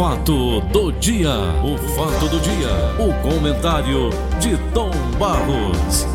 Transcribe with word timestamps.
fato 0.00 0.62
do 0.72 0.90
dia, 0.92 1.28
o 1.62 1.76
fato 1.94 2.26
do 2.30 2.40
dia, 2.40 2.70
o 2.98 3.12
comentário 3.22 4.08
de 4.40 4.56
Tom 4.72 4.90
Barros. 5.18 6.06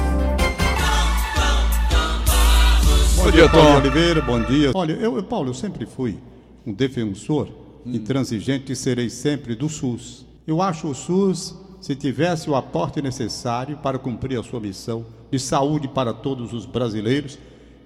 Bom 3.16 3.30
dia, 3.30 3.48
Tom 3.48 3.78
Oliveira, 3.78 4.22
bom 4.24 4.42
dia. 4.42 4.72
Olha, 4.74 4.94
eu, 4.94 5.22
Paulo, 5.22 5.52
eu 5.52 5.54
sempre 5.54 5.86
fui 5.86 6.18
um 6.66 6.74
defensor 6.74 7.48
intransigente 7.86 8.72
e 8.72 8.76
serei 8.76 9.08
sempre 9.08 9.54
do 9.54 9.70
SUS. 9.70 10.26
Eu 10.48 10.64
acho 10.64 10.88
o 10.88 10.96
SUS, 10.96 11.54
se 11.80 11.96
tivesse 11.96 12.50
o 12.50 12.56
aporte 12.56 13.04
necessário 13.04 13.78
para 13.78 14.00
cumprir 14.00 14.40
a 14.40 14.42
sua 14.42 14.60
missão 14.60 15.06
de 15.30 15.38
saúde 15.38 15.88
para 15.88 16.12
todos 16.12 16.54
os 16.54 16.66
brasileiros, 16.66 17.38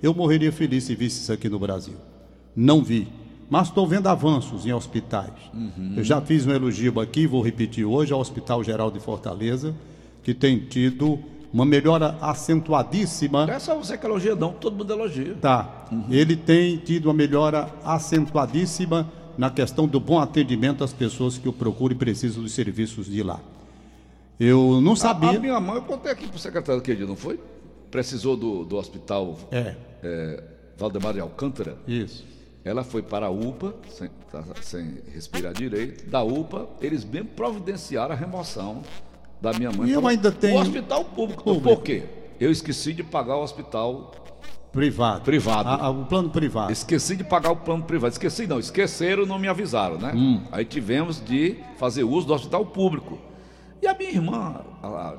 eu 0.02 0.14
morreria 0.14 0.54
feliz 0.54 0.86
se 0.86 0.96
visse 0.96 1.20
isso 1.20 1.34
aqui 1.34 1.50
no 1.50 1.60
Brasil. 1.60 1.96
Não 2.56 2.82
vi 2.82 3.06
mas 3.50 3.68
estou 3.68 3.88
vendo 3.88 4.08
avanços 4.08 4.66
em 4.66 4.74
hospitais. 4.74 5.34
Uhum. 5.54 5.96
Eu 5.98 6.04
já 6.04 6.22
fiz 6.22 6.46
um 6.46 6.52
elogio 6.52 7.00
aqui, 7.00 7.26
vou 7.26 7.42
repetir 7.42 7.84
hoje, 7.84 8.14
ao 8.14 8.20
Hospital 8.20 8.64
Geral 8.64 8.92
de 8.92 9.00
Fortaleza, 9.00 9.74
que 10.24 10.34
tem 10.34 10.60
tido 10.60 11.20
uma 11.52 11.66
melhora 11.66 12.16
acentuadíssima. 12.22 13.48
Não 13.48 13.54
é 13.54 13.60
só 13.60 13.76
você 13.76 13.98
que 13.98 14.06
elogia, 14.06 14.36
não, 14.36 14.54
todo 14.54 14.76
mundo 14.76 14.94
elogia. 14.94 15.36
Tá. 15.42 15.88
Uhum. 15.92 16.06
Ele 16.12 16.36
tem 16.36 16.78
tido 16.78 17.08
uma 17.08 17.14
melhora 17.14 17.70
acentuadíssima 17.84 19.12
na 19.36 19.50
questão 19.50 19.88
do 19.88 20.00
bom 20.00 20.20
atendimento 20.20 20.84
às 20.84 20.94
pessoas 20.94 21.38
que 21.38 21.50
o 21.50 21.54
procuram 21.54 21.96
e 21.96 21.98
precisam 21.98 22.44
dos 22.44 22.52
serviços 22.52 23.08
de 23.08 23.24
lá. 23.24 23.40
Eu 24.40 24.80
não 24.80 24.96
sabia. 24.96 25.32
A, 25.32 25.36
a 25.36 25.40
minha 25.40 25.60
mãe, 25.60 25.76
eu 25.76 25.82
contei 25.82 26.12
aqui 26.12 26.28
para 26.28 26.36
o 26.36 26.40
secretário 26.40 26.82
que 26.82 26.96
dia, 26.96 27.06
não 27.06 27.16
foi? 27.16 27.40
Precisou 27.90 28.38
do, 28.38 28.64
do 28.64 28.78
hospital 28.78 29.38
é. 29.52 29.76
É, 30.04 30.44
Valdemar 30.78 31.14
de 31.14 31.20
Alcântara. 31.20 31.78
Isso. 31.88 32.29
Ela 32.70 32.84
foi 32.84 33.02
para 33.02 33.26
a 33.26 33.30
UPA, 33.30 33.74
sem, 33.90 34.10
tá, 34.32 34.44
sem 34.62 35.00
respirar 35.12 35.54
direito. 35.54 36.08
Da 36.10 36.22
UPA, 36.22 36.68
eles 36.80 37.04
bem 37.04 37.24
providenciaram 37.24 38.14
a 38.14 38.16
remoção 38.16 38.84
da 39.42 39.52
minha 39.54 39.72
mãe. 39.72 39.90
E 39.90 39.94
eu 39.94 40.08
ainda 40.08 40.32
tenho. 40.32 40.58
O 40.58 40.62
hospital 40.62 41.04
público. 41.06 41.44
público. 41.44 41.68
Por 41.68 41.84
quê? 41.84 42.04
Eu 42.40 42.52
esqueci 42.52 42.94
de 42.94 43.04
pagar 43.04 43.38
o 43.38 43.44
hospital 43.44 44.12
privado. 44.72 45.22
Privado. 45.22 45.68
A, 45.68 45.86
a, 45.86 45.90
o 45.90 46.06
plano 46.06 46.30
privado. 46.30 46.72
Esqueci 46.72 47.16
de 47.16 47.24
pagar 47.24 47.52
o 47.52 47.56
plano 47.56 47.84
privado. 47.84 48.12
Esqueci, 48.12 48.46
não, 48.46 48.60
esqueceram, 48.60 49.26
não 49.26 49.40
me 49.40 49.48
avisaram, 49.48 49.98
né? 49.98 50.14
Hum. 50.16 50.44
Aí 50.52 50.64
tivemos 50.64 51.24
de 51.24 51.58
fazer 51.78 52.04
uso 52.04 52.28
do 52.28 52.34
hospital 52.34 52.66
público. 52.66 53.18
E 53.82 53.88
a 53.88 53.94
minha 53.94 54.12
irmã, 54.12 54.62
a, 54.84 55.16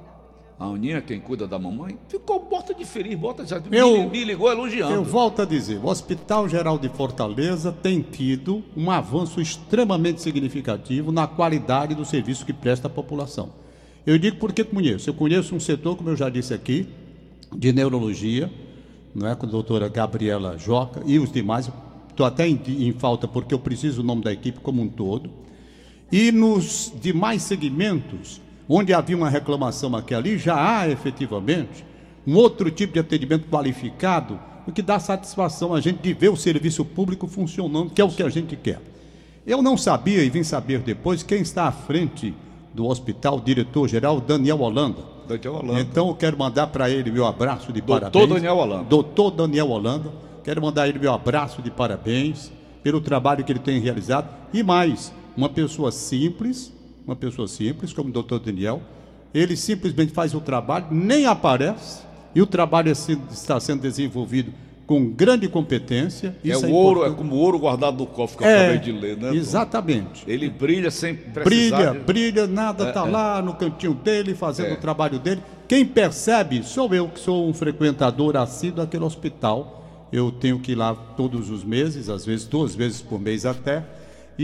a 0.60 0.66
Aninha, 0.66 1.00
quem 1.00 1.18
cuida 1.18 1.48
da 1.48 1.58
mamãe, 1.58 1.96
ficou 2.06 2.46
morta 2.50 2.74
de 2.74 2.84
feliz, 2.84 3.18
morta 3.18 3.42
de 3.42 3.74
eu, 3.74 4.02
me, 4.02 4.10
me 4.10 4.24
ligou 4.24 4.52
elogiando. 4.52 4.92
Eu 4.92 5.02
volto 5.02 5.40
a 5.40 5.46
dizer, 5.46 5.78
o 5.78 5.86
Hospital 5.86 6.46
Geral 6.50 6.78
de 6.78 6.90
Fortaleza 6.90 7.72
tem 7.72 8.02
tido 8.02 8.62
um 8.76 8.90
avanço 8.90 9.40
extremamente 9.40 10.20
significativo 10.20 11.10
na 11.10 11.26
qualidade 11.26 11.94
do 11.94 12.04
serviço 12.04 12.44
que 12.44 12.52
presta 12.52 12.88
à 12.88 12.90
população. 12.90 13.54
Eu 14.04 14.18
digo 14.18 14.36
porque 14.36 14.62
conheço. 14.62 15.08
Eu 15.08 15.14
conheço 15.14 15.54
um 15.54 15.60
setor, 15.60 15.96
como 15.96 16.10
eu 16.10 16.16
já 16.16 16.28
disse 16.28 16.52
aqui, 16.52 16.86
de 17.56 17.72
neurologia, 17.72 18.52
não 19.14 19.28
é, 19.28 19.34
com 19.34 19.46
a 19.46 19.48
doutora 19.48 19.88
Gabriela 19.88 20.58
Joca 20.58 21.00
e 21.06 21.18
os 21.18 21.32
demais. 21.32 21.70
Estou 22.10 22.26
até 22.26 22.46
em, 22.46 22.60
em 22.66 22.92
falta 22.92 23.26
porque 23.26 23.54
eu 23.54 23.58
preciso 23.58 24.02
o 24.02 24.04
nome 24.04 24.22
da 24.22 24.30
equipe 24.30 24.60
como 24.60 24.82
um 24.82 24.88
todo. 24.88 25.30
E 26.12 26.30
nos 26.30 26.92
demais 27.00 27.42
segmentos, 27.44 28.42
onde 28.72 28.94
havia 28.94 29.16
uma 29.16 29.28
reclamação 29.28 29.96
aqui 29.96 30.14
ali, 30.14 30.38
já 30.38 30.54
há 30.54 30.88
efetivamente 30.88 31.84
um 32.24 32.36
outro 32.36 32.70
tipo 32.70 32.92
de 32.92 33.00
atendimento 33.00 33.48
qualificado, 33.48 34.38
o 34.64 34.70
que 34.70 34.80
dá 34.80 35.00
satisfação 35.00 35.74
a 35.74 35.80
gente 35.80 36.00
de 36.00 36.12
ver 36.14 36.28
o 36.28 36.36
serviço 36.36 36.84
público 36.84 37.26
funcionando, 37.26 37.90
que 37.90 38.00
é 38.00 38.04
o 38.04 38.08
que 38.08 38.22
a 38.22 38.28
gente 38.28 38.54
quer. 38.54 38.80
Eu 39.44 39.60
não 39.60 39.76
sabia 39.76 40.22
e 40.22 40.30
vim 40.30 40.44
saber 40.44 40.78
depois 40.78 41.24
quem 41.24 41.40
está 41.40 41.64
à 41.64 41.72
frente 41.72 42.32
do 42.72 42.86
hospital, 42.86 43.38
o 43.38 43.40
diretor-geral 43.40 44.20
Daniel 44.20 44.60
Holanda. 44.60 45.02
Daniel 45.26 45.54
Holanda. 45.54 45.80
Então 45.80 46.08
eu 46.08 46.14
quero 46.14 46.38
mandar 46.38 46.68
para 46.68 46.88
ele 46.88 47.10
meu 47.10 47.26
abraço 47.26 47.72
de 47.72 47.80
Doutor 47.80 48.00
parabéns. 48.00 48.12
Doutor 48.12 48.34
Daniel 48.34 48.56
Holanda. 48.56 48.84
Doutor 48.84 49.30
Daniel 49.32 49.70
Holanda. 49.70 50.12
Quero 50.44 50.62
mandar 50.62 50.88
ele 50.88 50.98
meu 51.00 51.12
abraço 51.12 51.60
de 51.60 51.70
parabéns 51.70 52.52
pelo 52.84 53.00
trabalho 53.00 53.42
que 53.42 53.50
ele 53.50 53.58
tem 53.58 53.80
realizado. 53.80 54.28
E 54.52 54.62
mais, 54.62 55.12
uma 55.36 55.48
pessoa 55.48 55.90
simples, 55.90 56.72
uma 57.06 57.16
pessoa 57.16 57.48
simples, 57.48 57.92
como 57.92 58.08
o 58.08 58.12
doutor 58.12 58.38
Daniel, 58.40 58.80
ele 59.32 59.56
simplesmente 59.56 60.12
faz 60.12 60.34
o 60.34 60.40
trabalho, 60.40 60.86
nem 60.90 61.26
aparece, 61.26 62.02
e 62.34 62.42
o 62.42 62.46
trabalho 62.46 62.88
é 62.88 62.92
está 63.32 63.58
sendo 63.58 63.82
desenvolvido 63.82 64.52
com 64.90 65.08
grande 65.08 65.48
competência. 65.48 66.36
é 66.44 66.56
o 66.56 66.64
é 66.64 66.68
ouro, 66.68 67.04
é 67.04 67.10
como 67.10 67.36
ouro 67.36 67.60
guardado 67.60 67.98
no 67.98 68.06
cofre 68.06 68.38
que 68.38 68.42
eu 68.42 68.48
é, 68.48 68.56
acabei 68.56 68.78
de 68.78 68.90
ler, 68.90 69.16
né? 69.16 69.32
Exatamente. 69.32 70.24
Ele 70.26 70.50
brilha 70.50 70.90
sem 70.90 71.14
precisar. 71.14 71.76
Brilha, 71.76 71.92
de... 71.92 71.98
brilha, 72.00 72.46
nada 72.48 72.88
está 72.88 73.04
é, 73.04 73.08
é, 73.08 73.10
lá 73.10 73.40
no 73.40 73.54
cantinho 73.54 73.94
dele, 73.94 74.34
fazendo 74.34 74.70
é. 74.70 74.72
o 74.72 74.76
trabalho 74.78 75.20
dele. 75.20 75.40
Quem 75.68 75.86
percebe 75.86 76.64
sou 76.64 76.92
eu, 76.92 77.06
que 77.06 77.20
sou 77.20 77.48
um 77.48 77.54
frequentador 77.54 78.36
assíduo 78.36 78.78
daquele 78.78 79.04
hospital. 79.04 80.08
Eu 80.12 80.32
tenho 80.32 80.58
que 80.58 80.72
ir 80.72 80.74
lá 80.74 80.92
todos 80.92 81.50
os 81.50 81.62
meses, 81.62 82.08
às 82.08 82.26
vezes 82.26 82.44
duas 82.44 82.74
vezes 82.74 83.00
por 83.00 83.20
mês 83.20 83.46
até, 83.46 83.84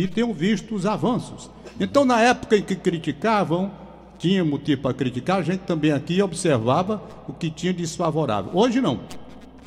e 0.02 0.06
tenho 0.06 0.32
visto 0.32 0.74
os 0.74 0.84
avanços. 0.84 1.50
Então, 1.80 2.04
na 2.04 2.20
época 2.20 2.56
em 2.56 2.62
que 2.62 2.76
criticavam, 2.76 3.70
tinha 4.18 4.44
motivo 4.44 4.82
para 4.82 4.94
criticar, 4.94 5.38
a 5.38 5.42
gente 5.42 5.60
também 5.60 5.92
aqui 5.92 6.20
observava 6.20 7.02
o 7.26 7.32
que 7.32 7.50
tinha 7.50 7.72
de 7.72 7.80
desfavorável. 7.80 8.50
Hoje 8.54 8.80
não. 8.80 9.00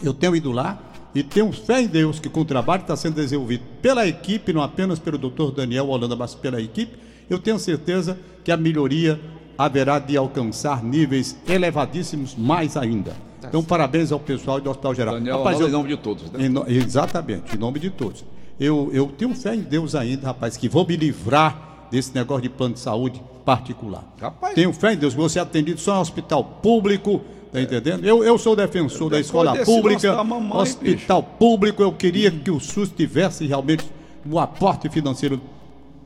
Eu 0.04 0.14
tenho 0.14 0.36
ido 0.36 0.52
lá 0.52 0.80
e 1.14 1.24
tenho 1.24 1.52
fé 1.52 1.82
em 1.82 1.88
Deus 1.88 2.20
que 2.20 2.30
com 2.30 2.42
o 2.42 2.46
trabalho 2.46 2.82
que 2.82 2.86
está 2.86 2.96
sendo 2.96 3.16
desenvolvido 3.16 3.64
pela 3.82 4.08
equipe, 4.08 4.54
não 4.54 4.62
apenas 4.62 5.00
pelo 5.00 5.18
doutor 5.18 5.52
Daniel 5.52 5.88
Holanda, 5.90 6.16
mas 6.16 6.36
pela 6.36 6.62
equipe, 6.62 6.98
eu 7.30 7.40
tenho 7.40 7.60
certeza 7.60 8.18
que 8.44 8.52
a 8.52 8.58
melhoria 8.58 9.20
haverá 9.58 10.00
de 10.00 10.16
alcançar 10.16 10.84
níveis 10.84 11.36
elevadíssimos 11.48 12.36
mais 12.36 12.78
ainda. 12.78 13.16
Tá 13.42 13.48
então, 13.48 13.64
parabéns 13.64 14.12
ao 14.12 14.20
pessoal 14.20 14.62
do 14.62 14.70
Hospital 14.70 14.96
Geral. 14.96 15.14
Daniel 15.16 15.38
Rapaz, 15.40 15.60
eu, 15.60 15.68
em 15.68 15.72
nome 15.72 15.90
de 15.90 15.98
todos. 15.98 16.32
Né? 16.32 16.46
Em, 16.46 16.76
exatamente, 16.76 17.56
em 17.56 17.60
nome 17.60 17.80
de 17.80 17.90
todos. 17.90 18.24
Eu, 18.60 18.90
eu 18.92 19.08
tenho 19.08 19.34
fé 19.34 19.56
em 19.56 19.62
Deus 19.62 19.96
ainda, 19.96 20.28
rapaz, 20.28 20.58
que 20.58 20.68
vou 20.68 20.86
me 20.86 20.98
livrar 20.98 21.88
desse 21.90 22.14
negócio 22.14 22.44
de 22.44 22.50
plano 22.50 22.74
de 22.74 22.82
saúde 22.82 23.22
particular. 23.46 24.04
Rapaz. 24.20 24.54
Tenho 24.54 24.74
fé 24.74 24.94
em 24.94 24.98
Deus, 24.98 25.14
você 25.14 25.40
é 25.40 25.42
atendido 25.42 25.80
só 25.80 25.98
em 25.98 26.02
hospital 26.02 26.44
público, 26.44 27.22
tá 27.54 27.62
entendendo? 27.62 28.06
Eu, 28.06 28.24
eu 28.24 28.38
sou 28.38 28.56
defensor 28.56 29.10
da 29.10 29.20
escola 29.20 29.56
pública, 29.64 30.24
mamãe, 30.24 30.58
hospital 30.58 31.22
bicho. 31.22 31.34
público, 31.40 31.82
eu 31.82 31.94
queria 31.94 32.30
que 32.30 32.52
o 32.52 32.60
SUS 32.60 32.92
tivesse 32.92 33.48
realmente 33.48 33.86
o 34.26 34.36
um 34.36 34.40
aporte 34.40 34.90
financeiro 34.90 35.42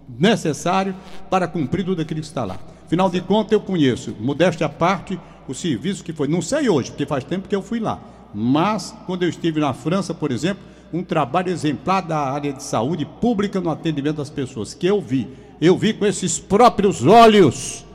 necessário 0.08 0.96
para 1.30 1.48
cumprir 1.48 1.84
tudo 1.84 2.02
aquilo 2.02 2.20
que 2.22 2.28
está 2.28 2.46
lá. 2.46 2.60
Afinal 2.86 3.10
de 3.10 3.20
contas, 3.20 3.54
eu 3.54 3.62
conheço, 3.62 4.16
modéstia 4.20 4.68
à 4.68 4.70
parte, 4.70 5.20
o 5.48 5.56
serviço 5.56 6.04
que 6.04 6.14
foi, 6.14 6.28
não 6.28 6.42
sei 6.42 6.70
hoje, 6.70 6.92
porque 6.92 7.06
faz 7.06 7.24
tempo 7.24 7.50
que 7.50 7.56
eu 7.56 7.64
fui 7.64 7.80
lá, 7.80 8.00
mas 8.34 8.96
quando 9.08 9.24
eu 9.24 9.30
estive 9.30 9.60
na 9.60 9.74
França, 9.74 10.14
por 10.14 10.32
exemplo, 10.32 10.64
um 10.94 11.04
trabalho 11.04 11.50
exemplar 11.50 12.02
da 12.02 12.20
área 12.20 12.54
de 12.54 12.64
saúde 12.64 13.06
pública 13.06 13.60
no 13.60 13.70
atendimento 13.70 14.18
das 14.18 14.30
pessoas, 14.30 14.74
que 14.74 14.88
eu 14.88 15.02
vi 15.02 15.28
eu 15.64 15.78
vi 15.78 15.94
com 15.94 16.06
esses 16.06 16.40
próprios 16.40 17.06
olhos 17.06 17.86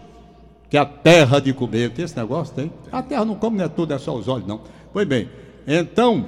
que 0.71 0.77
a 0.79 0.87
terra 0.87 1.39
de 1.39 1.53
comer, 1.53 1.91
tem 1.91 2.05
esse 2.05 2.17
negócio? 2.17 2.55
Tem? 2.55 2.73
A 2.91 3.03
terra 3.03 3.27
não 3.27 3.35
come, 3.35 3.59
não 3.59 3.65
é 3.67 3.69
tudo, 3.69 3.93
é 3.93 3.99
só 3.99 4.15
os 4.15 4.27
olhos, 4.27 4.47
não. 4.47 4.61
Pois 4.91 5.07
bem, 5.07 5.29
então, 5.67 6.25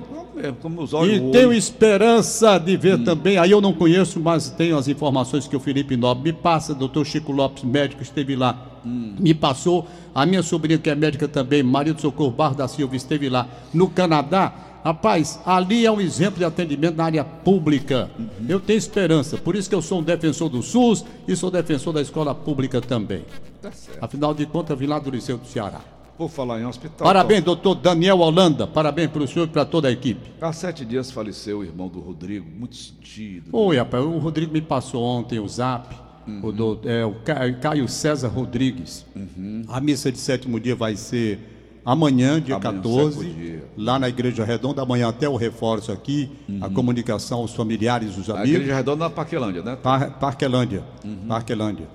e 1.06 1.32
tenho 1.32 1.53
esperança 1.53 2.58
de 2.58 2.76
ver 2.76 2.97
hum. 2.97 3.04
também, 3.04 3.38
aí 3.38 3.50
eu 3.50 3.60
não 3.60 3.72
conheço, 3.72 4.20
mas 4.20 4.50
tenho 4.50 4.76
as 4.76 4.87
informações 4.87 5.48
que 5.48 5.56
o 5.56 5.60
Felipe 5.60 5.97
Nobre 5.97 6.31
me 6.31 6.38
passa, 6.38 6.75
doutor 6.75 7.06
Chico 7.06 7.32
Lopes, 7.32 7.64
médico, 7.64 8.02
esteve 8.02 8.37
lá, 8.37 8.81
hum. 8.84 9.14
me 9.19 9.32
passou, 9.32 9.87
a 10.14 10.26
minha 10.26 10.42
sobrinha 10.42 10.78
que 10.78 10.91
é 10.91 10.94
médica 10.94 11.26
também, 11.26 11.62
Maria 11.62 11.94
do 11.94 12.00
Socorro 12.02 12.31
Barro 12.31 12.54
da 12.54 12.69
Silva, 12.69 12.97
esteve 12.97 13.31
lá 13.31 13.48
no 13.72 13.88
Canadá, 13.88 14.52
Rapaz, 14.85 15.39
ali 15.45 15.85
é 15.85 15.91
um 15.91 16.01
exemplo 16.01 16.39
de 16.39 16.45
atendimento 16.45 16.97
na 16.97 17.05
área 17.05 17.25
pública. 17.25 18.11
Uhum. 18.19 18.47
Eu 18.49 18.59
tenho 18.59 18.79
esperança. 18.79 19.37
Por 19.37 19.55
isso 19.55 19.69
que 19.69 19.75
eu 19.75 19.83
sou 19.83 20.01
um 20.01 20.03
defensor 20.03 20.49
do 20.49 20.63
SUS 20.63 21.05
e 21.29 21.37
sou 21.37 21.51
defensor 21.51 21.93
da 21.93 22.00
escola 22.00 22.35
pública 22.35 22.81
também. 22.81 23.25
Tá 23.61 23.71
Afinal 24.00 24.32
de 24.32 24.47
contas, 24.47 24.79
vim 24.79 24.87
lá 24.87 24.99
do 24.99 25.11
Liceu 25.11 25.37
do 25.37 25.47
Ceará. 25.47 25.81
Por 26.17 26.31
falar 26.31 26.61
em 26.61 26.67
hospital. 26.67 27.06
Parabéns, 27.06 27.43
doutor 27.43 27.75
Daniel 27.75 28.19
Holanda. 28.19 28.67
Parabéns 28.67 29.11
para 29.11 29.23
o 29.23 29.29
senhor 29.29 29.47
e 29.47 29.50
para 29.50 29.65
toda 29.65 29.88
a 29.88 29.91
equipe. 29.91 30.31
Há 30.41 30.53
sete 30.53 30.85
dias 30.85 31.11
faleceu 31.11 31.59
o 31.61 31.65
irmão 31.65 31.88
do 31.88 31.99
Rodrigo, 32.00 32.47
muito 32.50 32.76
sentido. 32.76 33.49
Oi, 33.53 33.76
né? 33.76 33.83
rapaz, 33.83 34.05
o 34.05 34.19
Rodrigo 34.19 34.53
me 34.53 34.61
passou 34.61 35.03
ontem 35.03 35.38
o 35.38 35.49
zap. 35.49 35.94
Uhum. 36.26 36.41
O, 36.43 36.53
do, 36.53 36.81
é, 36.85 37.05
o 37.05 37.15
Caio 37.61 37.88
César 37.88 38.29
Rodrigues. 38.29 39.06
Uhum. 39.17 39.65
A 39.69 39.81
missa 39.81 40.12
de 40.12 40.19
sétimo 40.19 40.61
dia 40.61 40.76
vai 40.76 40.94
ser 40.94 41.38
amanhã, 41.85 42.41
dia 42.41 42.56
amanhã, 42.56 42.82
14, 42.82 43.25
dia. 43.31 43.65
lá 43.77 43.99
na 43.99 44.09
Igreja 44.09 44.44
Redonda, 44.44 44.82
amanhã 44.82 45.09
até 45.09 45.29
o 45.29 45.37
reforço 45.37 45.91
aqui, 45.93 46.31
uhum. 46.49 46.59
a 46.62 46.71
comunicação 46.71 47.38
aos 47.41 47.55
familiares, 47.55 48.17
os 48.17 48.29
amigos. 48.29 48.50
A 48.50 48.55
Igreja 48.55 48.75
Redonda 48.75 49.05
na 49.05 49.11
Parquelândia, 49.11 49.62
né? 49.62 49.77
Par 49.77 50.11
Parquelândia, 50.19 50.85
uhum. 51.05 51.27
Parquelândia. 51.29 51.88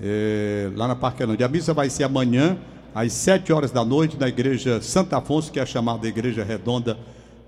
É, 0.00 0.70
lá 0.74 0.88
na 0.88 0.96
Parquelândia. 0.96 1.46
A 1.46 1.48
missa 1.48 1.72
vai 1.72 1.88
ser 1.90 2.04
amanhã, 2.04 2.56
às 2.94 3.12
7 3.12 3.52
horas 3.52 3.70
da 3.70 3.84
noite, 3.84 4.16
na 4.18 4.28
Igreja 4.28 4.80
Santo 4.80 5.14
Afonso, 5.14 5.50
que 5.50 5.58
é 5.58 5.62
a 5.62 5.66
chamada 5.66 6.06
Igreja 6.06 6.44
Redonda, 6.44 6.98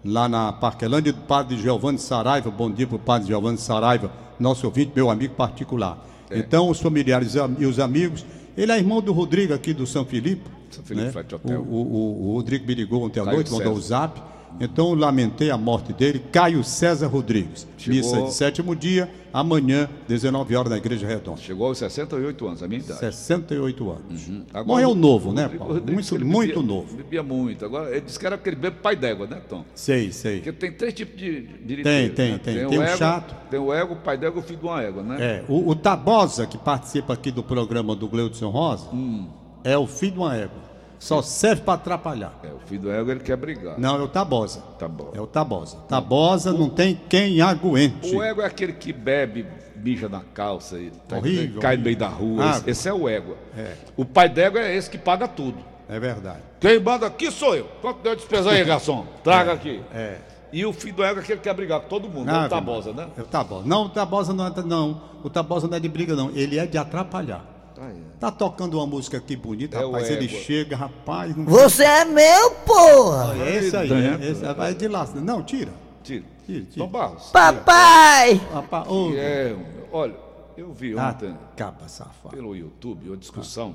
lá 0.05 0.29
na 0.29 0.52
Parquelândia, 0.52 1.12
do 1.12 1.23
Padre 1.23 1.56
Giovanni 1.56 1.99
Saraiva. 1.99 2.50
Bom 2.50 2.70
dia 2.70 2.87
para 2.87 2.97
o 2.97 2.99
Padre 2.99 3.29
Giovanni 3.29 3.58
Saraiva, 3.58 4.11
nosso 4.38 4.67
ouvinte, 4.67 4.93
meu 4.94 5.11
amigo 5.11 5.35
particular. 5.35 6.05
É. 6.31 6.38
Então, 6.38 6.69
os 6.69 6.81
familiares 6.81 7.35
e 7.58 7.67
os 7.67 7.79
amigos, 7.79 8.25
ele 8.56 8.72
é 8.72 8.78
irmão 8.78 9.00
do 9.00 9.12
Rodrigo 9.12 9.52
aqui 9.54 9.72
do 9.72 9.86
São 9.86 10.04
Filipe. 10.04 10.48
São 10.70 10.84
Filipe 10.84 11.14
né? 11.14 11.24
Hotel. 11.32 11.60
O, 11.60 11.74
o, 11.74 12.30
o, 12.30 12.34
Rodrigo 12.34 12.66
me 12.66 12.74
ligou 12.74 13.02
ontem 13.02 13.20
à 13.20 13.24
noite, 13.24 13.50
mandou 13.50 13.74
o 13.74 13.80
zap. 13.80 14.20
Então 14.60 14.94
lamentei 14.94 15.50
a 15.50 15.58
morte 15.58 15.92
dele, 15.92 16.22
Caio 16.30 16.62
César 16.62 17.08
Rodrigues. 17.08 17.66
Chegou... 17.76 17.96
Missa 17.96 18.22
de 18.22 18.34
sétimo 18.34 18.74
dia, 18.74 19.10
amanhã, 19.32 19.88
19 20.06 20.56
horas, 20.56 20.70
na 20.70 20.78
Igreja 20.78 21.06
Redonda. 21.06 21.40
Chegou 21.40 21.66
aos 21.66 21.78
68 21.78 22.46
anos, 22.46 22.62
a 22.62 22.68
minha 22.68 22.80
idade. 22.80 23.00
68 23.00 23.90
anos. 23.90 24.28
Uhum. 24.28 24.42
Agora, 24.52 24.66
Morreu 24.66 24.94
novo, 24.94 25.32
né, 25.32 25.48
Paulo? 25.48 25.74
Rodrigues, 25.74 26.10
muito, 26.10 26.24
muito 26.26 26.48
bebia, 26.60 26.62
novo. 26.62 26.96
Bebia 26.96 27.22
muito. 27.22 27.64
Agora, 27.64 27.90
ele 27.90 28.02
disse 28.02 28.18
que 28.18 28.26
era 28.26 28.38
porque 28.38 28.50
ele 28.50 28.56
bebe 28.56 28.76
pai 28.80 28.96
d'égua, 28.96 29.26
né, 29.26 29.42
Tom? 29.48 29.64
Sei, 29.74 30.12
sei. 30.12 30.36
Porque 30.36 30.52
tem 30.52 30.72
três 30.72 30.94
tipos 30.94 31.16
de 31.16 31.42
dirigir. 31.64 31.84
Tem, 31.84 32.10
tem, 32.10 32.32
né? 32.32 32.38
tem. 32.38 32.54
Tem, 32.54 32.68
tem 32.68 32.78
o, 32.78 32.82
ego, 32.82 32.96
chato. 32.96 33.34
Tem 33.50 33.60
o 33.60 33.72
ego, 33.72 33.94
o 33.94 33.96
pai 33.96 34.16
d'égua 34.16 34.40
e 34.40 34.44
o 34.44 34.46
filho 34.46 34.60
de 34.60 34.64
uma 34.64 34.82
égua, 34.82 35.02
né? 35.02 35.16
É. 35.20 35.44
O, 35.48 35.68
o 35.68 35.74
Tabosa, 35.74 36.46
que 36.46 36.56
participa 36.56 37.12
aqui 37.12 37.30
do 37.30 37.42
programa 37.42 37.96
do 37.96 38.08
Gleudson 38.08 38.50
Rosa, 38.50 38.88
hum. 38.92 39.28
é 39.64 39.76
o 39.76 39.86
filho 39.86 40.12
de 40.12 40.18
uma 40.18 40.36
égua. 40.36 40.74
Só 41.04 41.20
serve 41.20 41.60
para 41.60 41.74
atrapalhar. 41.74 42.32
É, 42.42 42.46
o 42.46 42.58
filho 42.60 42.80
do 42.80 42.90
Ego 42.90 43.10
ele 43.10 43.20
quer 43.20 43.36
brigar. 43.36 43.78
Não, 43.78 43.96
é 43.96 44.02
o 44.02 44.08
Tabosa. 44.08 44.60
Tabosa. 44.78 45.10
É 45.12 45.20
o 45.20 45.26
Tabosa. 45.26 45.76
Tabosa 45.86 46.50
o, 46.54 46.58
não 46.58 46.70
tem 46.70 46.98
quem 47.10 47.42
aguente. 47.42 48.16
O 48.16 48.22
Ego 48.22 48.40
é 48.40 48.46
aquele 48.46 48.72
que 48.72 48.90
bebe, 48.90 49.46
mija 49.76 50.08
na 50.08 50.20
calça, 50.32 50.78
e 50.78 50.90
tá, 51.06 51.18
horrível, 51.18 51.60
cai 51.60 51.74
horrível. 51.74 51.78
no 51.78 51.84
meio 51.84 51.96
da 51.98 52.08
rua. 52.08 52.50
Esse, 52.52 52.70
esse, 52.70 52.88
é 52.88 52.92
o 52.94 53.06
Ego. 53.06 53.36
É. 53.54 53.74
O 53.94 54.06
pai 54.06 54.30
do 54.30 54.40
Ego 54.40 54.56
é 54.56 54.74
esse 54.74 54.88
que 54.88 54.96
paga 54.96 55.28
tudo. 55.28 55.58
É 55.90 56.00
verdade. 56.00 56.40
Quem 56.58 56.80
manda 56.80 57.06
aqui 57.06 57.30
sou 57.30 57.54
eu. 57.54 57.68
Quanto 57.82 58.00
deu 58.00 58.16
despesa 58.16 58.52
aí, 58.52 58.64
garçom? 58.64 59.06
Traga 59.22 59.50
é, 59.50 59.54
aqui. 59.54 59.82
É. 59.92 60.16
E 60.54 60.64
o 60.64 60.72
filho 60.72 60.94
do 60.94 61.04
Ego 61.04 61.20
é 61.20 61.22
aquele 61.22 61.36
que 61.36 61.44
quer 61.44 61.54
brigar 61.54 61.80
com 61.82 61.88
todo 61.88 62.08
mundo. 62.08 62.30
Ah, 62.30 62.44
é 62.44 62.46
o 62.46 62.48
Tabosa, 62.48 62.94
né? 62.94 63.08
É 63.18 63.20
o 63.20 63.26
Tabosa. 63.26 63.66
Não, 63.66 63.84
o 63.84 63.88
Tabosa 63.90 64.32
não 64.32 64.46
é, 64.46 64.52
não. 64.64 65.02
O 65.22 65.28
Tabosa 65.28 65.68
não 65.68 65.76
é 65.76 65.80
de 65.80 65.88
briga, 65.88 66.16
não. 66.16 66.30
Ele 66.30 66.58
é 66.58 66.64
de 66.64 66.78
atrapalhar. 66.78 67.53
Ah, 67.79 67.91
é. 67.91 68.19
Tá 68.21 68.31
tocando 68.31 68.79
uma 68.79 68.87
música 68.87 69.17
aqui 69.17 69.37
bonita, 69.37 69.76
é 69.79 69.85
rapaz. 69.85 70.11
Ele 70.11 70.29
chega, 70.29 70.76
rapaz. 70.76 71.37
Não... 71.37 71.44
Você 71.44 71.85
é 71.85 72.05
meu, 72.05 72.50
porra! 72.67 73.35
É 73.44 73.56
esse 73.56 73.76
aí, 73.76 73.93
é, 73.93 74.31
esse, 74.31 74.55
vai 74.55 74.75
de 74.75 74.88
lá. 74.88 75.06
Não, 75.15 75.43
tira. 75.43 75.73
Tira. 76.03 76.25
Tira, 76.47 76.65
tira. 76.67 76.85
Tom 76.85 76.88
Barros. 76.88 77.31
Papai! 77.31 78.41
Papai 78.53 78.85
oh. 78.88 79.12
é, 79.17 79.56
olha, 79.91 80.15
eu 80.56 80.73
vi 80.73 80.97
ah, 80.97 81.11
ontem. 81.11 81.37
Capa 81.56 81.88
safado. 81.88 82.35
Pelo 82.35 82.55
YouTube, 82.55 83.09
uma 83.09 83.17
discussão 83.17 83.75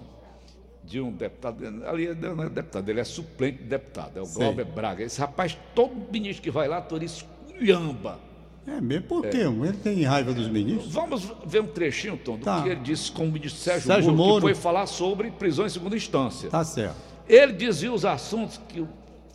de 0.83 1.01
um 1.01 1.11
deputado. 1.11 1.65
Ali 1.85 2.13
não 2.15 2.43
é 2.43 2.49
deputado, 2.49 2.87
ele 2.89 2.99
é 2.99 3.03
suplente 3.03 3.57
de 3.57 3.69
deputado, 3.69 4.17
é 4.17 4.21
o 4.21 4.27
Glauber 4.27 4.65
Braga. 4.65 5.03
Esse 5.03 5.19
rapaz, 5.19 5.57
todo 5.75 5.93
ministro 6.11 6.41
que 6.41 6.51
vai 6.51 6.67
lá, 6.67 6.81
todo 6.81 7.03
esculhamba 7.03 8.28
é 8.67 8.81
mesmo? 8.81 9.03
Por 9.03 9.27
quê? 9.27 9.37
É. 9.37 9.47
Ele 9.47 9.77
tem 9.83 10.03
raiva 10.03 10.33
dos 10.33 10.47
ministros? 10.47 10.93
Vamos 10.93 11.31
ver 11.45 11.61
um 11.61 11.67
trechinho, 11.67 12.17
Tom, 12.17 12.37
do 12.37 12.45
tá. 12.45 12.61
que 12.61 12.69
ele 12.69 12.81
disse 12.81 13.11
com 13.11 13.25
o 13.25 13.31
ministro 13.31 13.59
Sérgio, 13.59 13.87
Sérgio 13.87 14.11
Moro, 14.11 14.29
Moro, 14.29 14.35
que 14.47 14.53
foi 14.53 14.55
falar 14.55 14.85
sobre 14.85 15.31
prisão 15.31 15.65
em 15.65 15.69
segunda 15.69 15.95
instância. 15.95 16.49
Tá 16.49 16.63
certo. 16.63 16.95
Ele 17.27 17.53
dizia 17.53 17.91
os 17.91 18.05
assuntos 18.05 18.59
que, 18.67 18.85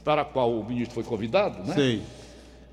para 0.05 0.25
qual 0.25 0.53
o 0.53 0.65
ministro 0.65 0.95
foi 0.95 1.05
convidado, 1.05 1.67
né? 1.67 1.75
Sei. 1.75 2.03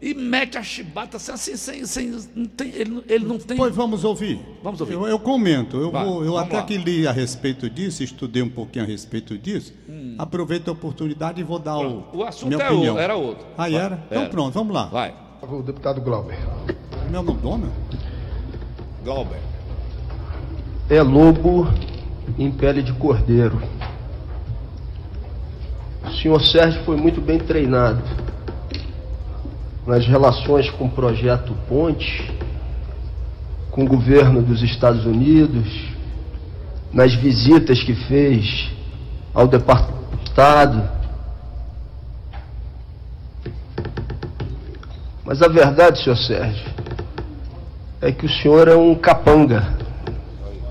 E 0.01 0.15
mete 0.15 0.57
a 0.57 0.63
chibata 0.63 1.17
assim, 1.17 1.31
assim 1.31 1.55
sem, 1.55 1.85
sem, 1.85 2.19
não 2.33 2.47
tem, 2.47 2.69
ele, 2.69 3.03
ele 3.07 3.23
não 3.23 3.37
tem. 3.37 3.55
Pois 3.55 3.75
vamos 3.75 4.03
ouvir. 4.03 4.39
Vamos 4.63 4.81
ouvir. 4.81 4.93
Eu, 4.93 5.07
eu 5.07 5.19
comento. 5.19 5.77
Eu, 5.77 5.91
Vai, 5.91 6.03
vou, 6.03 6.25
eu 6.25 6.37
até 6.37 6.57
lá. 6.57 6.63
que 6.63 6.75
li 6.75 7.05
a 7.05 7.11
respeito 7.11 7.69
disso, 7.69 8.01
estudei 8.01 8.41
um 8.41 8.49
pouquinho 8.49 8.83
a 8.83 8.87
respeito 8.87 9.37
disso. 9.37 9.75
Hum. 9.87 10.15
Aproveito 10.17 10.69
a 10.69 10.71
oportunidade 10.71 11.39
e 11.39 11.43
vou 11.43 11.59
dar 11.59 11.77
o. 11.77 12.03
O 12.13 12.23
assunto 12.23 12.47
minha 12.47 12.63
é 12.63 12.71
opinião. 12.71 12.95
O, 12.95 12.99
era 12.99 13.15
outro. 13.15 13.45
Ah, 13.53 13.69
Vai. 13.69 13.75
era? 13.75 14.03
Então 14.09 14.27
pronto, 14.27 14.53
vamos 14.55 14.73
lá. 14.73 14.85
Vai. 14.85 15.13
O 15.49 15.63
deputado 15.63 15.99
Glauber. 15.99 16.37
Meu 17.09 17.23
nome 17.23 17.41
dona? 17.41 17.67
Glauber. 19.03 19.39
É 20.87 21.01
lobo 21.01 21.67
em 22.37 22.51
pele 22.51 22.83
de 22.83 22.93
cordeiro. 22.93 23.59
O 26.05 26.11
senhor 26.11 26.39
Sérgio 26.41 26.83
foi 26.83 26.95
muito 26.95 27.19
bem 27.19 27.39
treinado 27.39 28.03
nas 29.85 30.05
relações 30.05 30.69
com 30.69 30.85
o 30.85 30.91
projeto 30.91 31.55
Ponte, 31.67 32.31
com 33.71 33.83
o 33.83 33.87
governo 33.87 34.43
dos 34.43 34.61
Estados 34.61 35.05
Unidos, 35.05 35.67
nas 36.93 37.15
visitas 37.15 37.81
que 37.81 37.95
fez 37.95 38.69
ao 39.33 39.47
Departamento 39.47 40.17
de 40.17 40.23
Estado 40.23 41.00
Mas 45.31 45.41
a 45.41 45.47
verdade, 45.47 46.03
senhor 46.03 46.17
Sérgio, 46.17 46.69
é 48.01 48.11
que 48.11 48.25
o 48.25 48.29
senhor 48.29 48.67
é 48.67 48.75
um 48.75 48.93
capanga. 48.93 49.77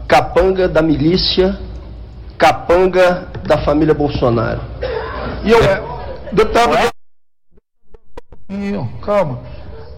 Capanga 0.06 0.68
da 0.68 0.82
milícia, 0.82 1.58
capanga 2.36 3.26
da 3.46 3.56
família 3.64 3.94
Bolsonaro. 3.94 4.60
E 5.42 5.50
eu. 5.50 5.64
É, 5.64 5.82
deputado. 6.30 6.92
Calma. 9.02 9.40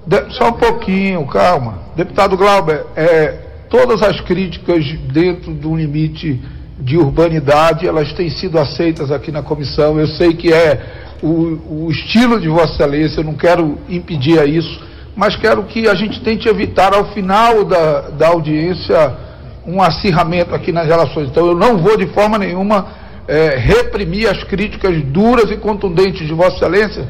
De, 0.07 0.33
só 0.33 0.51
um 0.51 0.53
pouquinho, 0.53 1.27
calma. 1.27 1.81
Deputado 1.97 2.37
Glauber, 2.37 2.87
é, 2.95 3.41
todas 3.69 4.01
as 4.01 4.21
críticas 4.21 4.85
dentro 5.13 5.53
do 5.53 5.75
limite 5.75 6.41
de 6.79 6.97
urbanidade, 6.97 7.89
elas 7.89 8.13
têm 8.13 8.31
sido 8.31 8.61
aceitas 8.61 9.11
aqui 9.11 9.33
na 9.33 9.43
comissão. 9.43 9.99
Eu 9.99 10.07
sei 10.07 10.35
que 10.35 10.53
é 10.53 11.02
o, 11.23 11.87
o 11.87 11.91
estilo 11.91 12.41
de 12.41 12.49
Vossa 12.49 12.75
Excelência, 12.75 13.21
eu 13.21 13.25
não 13.25 13.35
quero 13.35 13.79
impedir 13.89 14.39
a 14.41 14.45
isso, 14.45 14.81
mas 15.15 15.37
quero 15.37 15.63
que 15.65 15.89
a 15.89 15.95
gente 15.95 16.21
tente 16.21 16.49
evitar 16.49 16.95
ao 16.95 17.13
final 17.13 17.65
da, 17.65 18.11
da 18.11 18.29
audiência 18.29 19.17
um 19.67 19.81
acirramento 19.81 20.55
aqui 20.55 20.73
nas 20.73 20.87
relações. 20.87 21.29
Então 21.29 21.47
eu 21.47 21.55
não 21.55 21.79
vou 21.79 21.97
de 21.97 22.07
forma 22.09 22.39
nenhuma 22.39 22.89
é, 23.29 23.57
reprimir 23.57 24.29
as 24.29 24.43
críticas 24.45 25.01
duras 25.05 25.51
e 25.51 25.57
contundentes 25.57 26.27
de 26.27 26.35
Vossa 26.35 26.57
Excelência. 26.57 27.09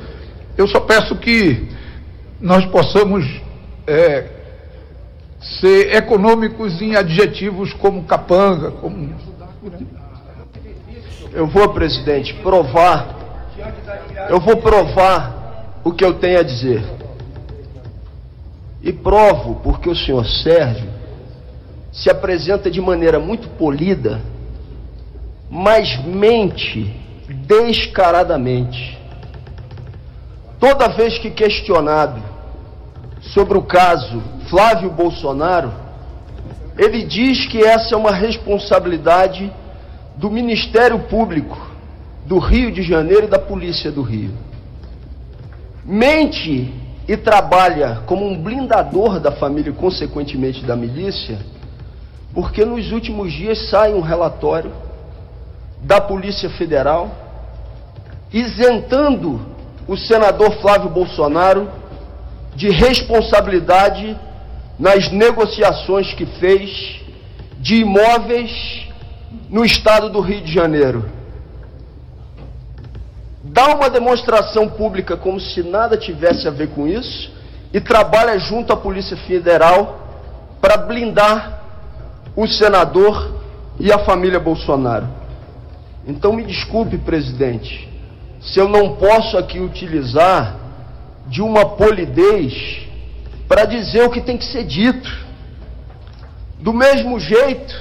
Eu 0.59 0.69
só 0.69 0.81
peço 0.81 1.17
que 1.17 1.69
nós 2.41 2.67
possamos 2.67 3.25
é, 3.87 4.27
ser 5.61 5.95
econômicos 5.95 6.83
em 6.83 6.97
adjetivos 6.97 7.73
como 7.75 8.05
capanga, 8.05 8.71
como. 8.73 9.15
Eu 11.33 11.47
vou, 11.47 11.69
presidente, 11.71 12.35
provar 12.43 13.22
eu 14.29 14.41
vou 14.41 14.57
provar 14.57 15.81
o 15.85 15.93
que 15.93 16.05
eu 16.05 16.15
tenho 16.15 16.39
a 16.39 16.43
dizer. 16.43 16.83
E 18.83 18.93
provo 18.93 19.61
porque 19.63 19.89
o 19.89 19.95
senhor 19.95 20.25
Sérgio 20.27 20.91
se 21.93 22.11
apresenta 22.11 22.71
de 22.71 22.81
maneira 22.81 23.19
muito 23.19 23.49
polida, 23.51 24.21
mas 25.51 26.03
mente 26.05 26.95
descaradamente. 27.47 28.99
Toda 30.59 30.89
vez 30.89 31.19
que 31.19 31.31
questionado 31.31 32.23
sobre 33.21 33.59
o 33.59 33.63
caso 33.63 34.23
Flávio 34.49 34.91
Bolsonaro, 34.91 35.73
ele 36.79 37.05
diz 37.05 37.47
que 37.47 37.63
essa 37.63 37.95
é 37.95 37.99
uma 37.99 38.13
responsabilidade 38.13 39.53
do 40.17 40.31
Ministério 40.31 40.99
Público 41.01 41.72
do 42.25 42.39
Rio 42.39 42.71
de 42.71 42.83
Janeiro 42.83 43.25
e 43.25 43.29
da 43.29 43.39
Polícia 43.39 43.91
do 43.91 44.03
Rio. 44.03 44.31
Mente 45.85 46.73
e 47.09 47.17
trabalha 47.17 48.03
como 48.07 48.27
um 48.27 48.41
blindador 48.41 49.19
da 49.19 49.33
família 49.33 49.71
e, 49.71 49.75
consequentemente, 49.75 50.65
da 50.65 50.77
milícia, 50.77 51.39
porque 52.33 52.65
nos 52.65 52.93
últimos 52.93 53.33
dias 53.33 53.69
sai 53.69 53.93
um 53.93 54.01
relatório 54.01 54.73
da 55.83 56.01
Polícia 56.01 56.49
Federal 56.51 57.11
isentando 58.33 59.41
o 59.87 59.97
senador 59.97 60.53
Flávio 60.61 60.89
Bolsonaro 60.89 61.69
de 62.55 62.71
responsabilidade 62.71 64.17
nas 64.79 65.11
negociações 65.11 66.15
que 66.15 66.25
fez 66.25 67.01
de 67.59 67.77
imóveis 67.77 68.87
no 69.51 69.65
estado 69.65 70.09
do 70.09 70.21
Rio 70.21 70.41
de 70.41 70.53
Janeiro 70.53 71.22
dá 73.53 73.75
uma 73.75 73.91
demonstração 73.91 74.67
pública 74.67 75.15
como 75.15 75.39
se 75.39 75.63
nada 75.63 75.95
tivesse 75.95 76.49
a 76.49 76.51
ver 76.51 76.69
com 76.69 76.87
isso 76.89 77.31
e 77.71 77.81
trabalha 77.81 78.39
junto 78.39 78.73
à 78.73 78.77
Polícia 78.77 79.17
Federal 79.17 80.09
para 80.59 80.79
blindar 80.79 81.61
o 82.35 82.47
senador 82.47 83.43
e 83.79 83.93
a 83.93 83.99
família 83.99 84.41
Bolsonaro. 84.41 85.07
Então 86.07 86.33
me 86.33 86.45
desculpe, 86.45 86.97
presidente, 86.97 87.89
se 88.41 88.59
eu 88.59 88.69
não 88.69 88.97
posso 88.97 89.37
aqui 89.37 89.61
utilizar 89.61 90.57
de 91.27 91.43
uma 91.43 91.77
polidez 91.77 92.87
para 93.47 93.67
dizer 93.67 94.03
o 94.03 94.11
que 94.11 94.23
tem 94.23 94.39
que 94.39 94.47
ser 94.47 94.65
dito. 94.65 95.11
Do 96.59 96.73
mesmo 96.73 97.21
jeito, 97.21 97.75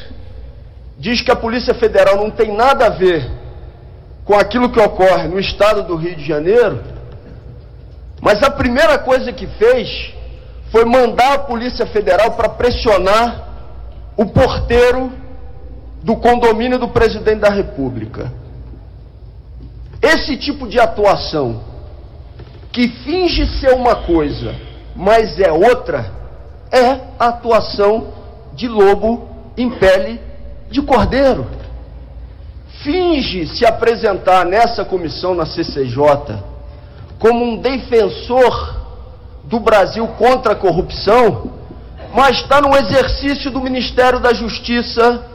diz 1.00 1.22
que 1.22 1.32
a 1.32 1.36
Polícia 1.36 1.74
Federal 1.74 2.18
não 2.18 2.30
tem 2.30 2.54
nada 2.54 2.88
a 2.88 2.90
ver 2.90 3.41
com 4.26 4.36
aquilo 4.36 4.70
que 4.70 4.80
ocorre 4.80 5.28
no 5.28 5.40
estado 5.40 5.84
do 5.84 5.96
Rio 5.96 6.16
de 6.16 6.26
Janeiro, 6.26 6.82
mas 8.22 8.44
a 8.44 8.52
primeira 8.52 9.00
coisa 9.00 9.34
que 9.34 9.48
fez 9.48 10.14
foi 10.72 10.86
mandar 10.86 11.34
a 11.34 11.40
Polícia 11.40 11.86
Federal 11.86 12.32
para 12.32 12.50
pressionar 12.50 13.50
o 14.16 14.26
porteiro 14.28 15.12
do 16.04 16.16
condomínio 16.16 16.78
do 16.78 16.88
presidente 16.88 17.40
da 17.40 17.50
República. 17.50 18.32
Esse 20.02 20.38
tipo 20.38 20.68
de 20.68 20.80
atuação, 20.80 21.62
que 22.72 22.88
finge 22.88 23.46
ser 23.60 23.74
uma 23.74 23.96
coisa, 23.96 24.56
mas 24.96 25.40
é 25.40 25.52
outra, 25.52 26.12
é 26.72 27.00
a 27.20 27.28
atuação 27.28 28.14
de 28.54 28.68
lobo 28.68 29.30
em 29.58 29.70
pele 29.70 30.20
de 30.70 30.82
cordeiro. 30.82 31.46
Finge 32.84 33.46
se 33.48 33.66
apresentar 33.66 34.46
nessa 34.46 34.84
comissão 34.84 35.36
na 35.36 35.46
CCJ 35.46 36.04
como 37.20 37.44
um 37.46 37.58
defensor 37.58 38.76
do 39.44 39.60
Brasil 39.60 40.08
contra 40.18 40.54
a 40.54 40.56
corrupção, 40.56 41.52
mas 42.14 42.38
está 42.38 42.60
no 42.62 42.76
exercício 42.76 43.52
do 43.52 43.62
Ministério 43.62 44.20
da 44.20 44.34
Justiça 44.34 45.26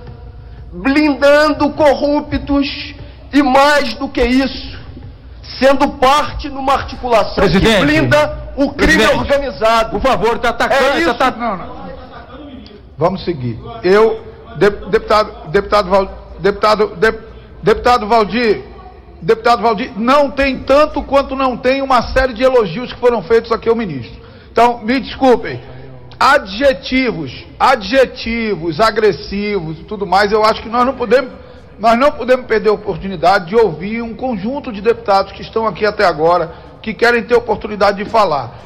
blindando 0.73 1.71
corruptos 1.71 2.95
e 3.33 3.43
mais 3.43 3.95
do 3.95 4.09
que 4.09 4.23
isso, 4.23 4.76
sendo 5.59 5.88
parte 5.91 6.49
numa 6.49 6.73
articulação 6.75 7.35
Presidente, 7.35 7.76
que 7.76 7.85
blinda 7.85 8.53
o 8.57 8.73
crime 8.73 8.97
presidente, 8.99 9.15
organizado. 9.19 9.91
Por 9.91 10.00
favor, 10.00 10.37
está 10.37 10.49
atacando. 10.50 10.85
É 10.97 11.00
isso. 11.00 11.15
tá- 11.15 11.31
não, 11.31 11.57
não. 11.57 11.76
Vamos 12.99 13.25
seguir. 13.25 13.59
Eu, 13.83 14.25
de- 14.57 14.71
deputado, 14.91 15.49
deputado, 15.50 15.91
Val- 15.91 16.09
deputado, 16.41 16.97
de- 16.97 17.25
deputado 17.66 18.06
Valdir, 18.06 18.62
deputado 19.20 19.61
Valdir, 19.61 19.90
não 19.96 20.30
tem 20.30 20.61
tanto 20.61 21.02
quanto 21.02 21.35
não 21.35 21.56
tem 21.56 21.82
uma 21.82 22.00
série 22.12 22.32
de 22.32 22.44
elogios 22.44 22.92
que 22.92 23.00
foram 23.00 23.20
feitos 23.25 23.50
aqui 23.50 23.68
ao 23.68 23.75
ministro. 23.75 24.16
Então, 24.52 24.78
me 24.85 25.00
desculpem. 25.00 25.61
Adjetivos, 26.18 27.44
adjetivos, 27.58 28.80
agressivos 28.80 29.80
e 29.80 29.82
tudo 29.82 30.06
mais, 30.06 30.30
eu 30.30 30.44
acho 30.44 30.62
que 30.62 30.68
nós 30.68 30.87
não 30.87 30.94
podemos, 30.94 31.32
nós 31.76 31.99
não 31.99 32.12
podemos 32.12 32.46
perder 32.46 32.68
a 32.68 32.75
oportunidade 32.75 33.46
de 33.46 33.56
ouvir 33.56 34.00
um 34.00 34.14
conjunto 34.14 34.73
de 34.73 34.80
deputados 34.80 35.32
que 35.32 35.42
estão 35.42 35.66
aqui 35.66 35.85
até 35.85 36.04
agora, 36.04 36.54
que 36.80 36.94
querem 36.94 37.25
ter 37.25 37.35
oportunidade 37.35 38.02
de 38.02 38.08
falar. 38.08 38.61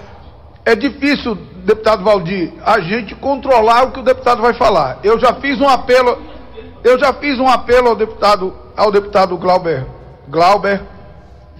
É 0.62 0.76
difícil, 0.76 1.36
deputado 1.64 2.04
Valdir, 2.04 2.52
a 2.66 2.78
gente 2.80 3.14
controlar 3.14 3.84
o 3.84 3.92
que 3.92 4.00
o 4.00 4.04
deputado 4.04 4.42
vai 4.42 4.52
falar. 4.52 4.98
Eu 5.02 5.18
já 5.18 5.32
fiz 5.36 5.58
um 5.58 5.68
apelo, 5.68 6.18
eu 6.84 6.98
já 6.98 7.14
fiz 7.14 7.40
um 7.40 7.48
apelo 7.48 7.88
ao 7.88 7.96
deputado, 7.96 8.54
ao 8.76 8.90
deputado 8.90 9.36
Glauber, 9.36 9.86
Glauber. 10.28 10.82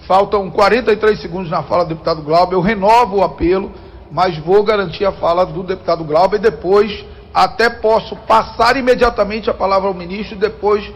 Faltam 0.07 0.49
43 0.49 1.21
segundos 1.21 1.51
na 1.51 1.63
fala 1.63 1.85
do 1.85 1.89
deputado 1.89 2.21
Glauber. 2.21 2.55
Eu 2.55 2.61
renovo 2.61 3.17
o 3.17 3.23
apelo, 3.23 3.71
mas 4.11 4.37
vou 4.39 4.63
garantir 4.63 5.05
a 5.05 5.11
fala 5.11 5.45
do 5.45 5.63
deputado 5.63 6.03
Glauber 6.03 6.37
e 6.37 6.41
depois 6.41 7.05
até 7.33 7.69
posso 7.69 8.15
passar 8.15 8.75
imediatamente 8.75 9.49
a 9.49 9.53
palavra 9.53 9.87
ao 9.87 9.93
ministro 9.93 10.35
e 10.35 10.39
depois 10.39 10.91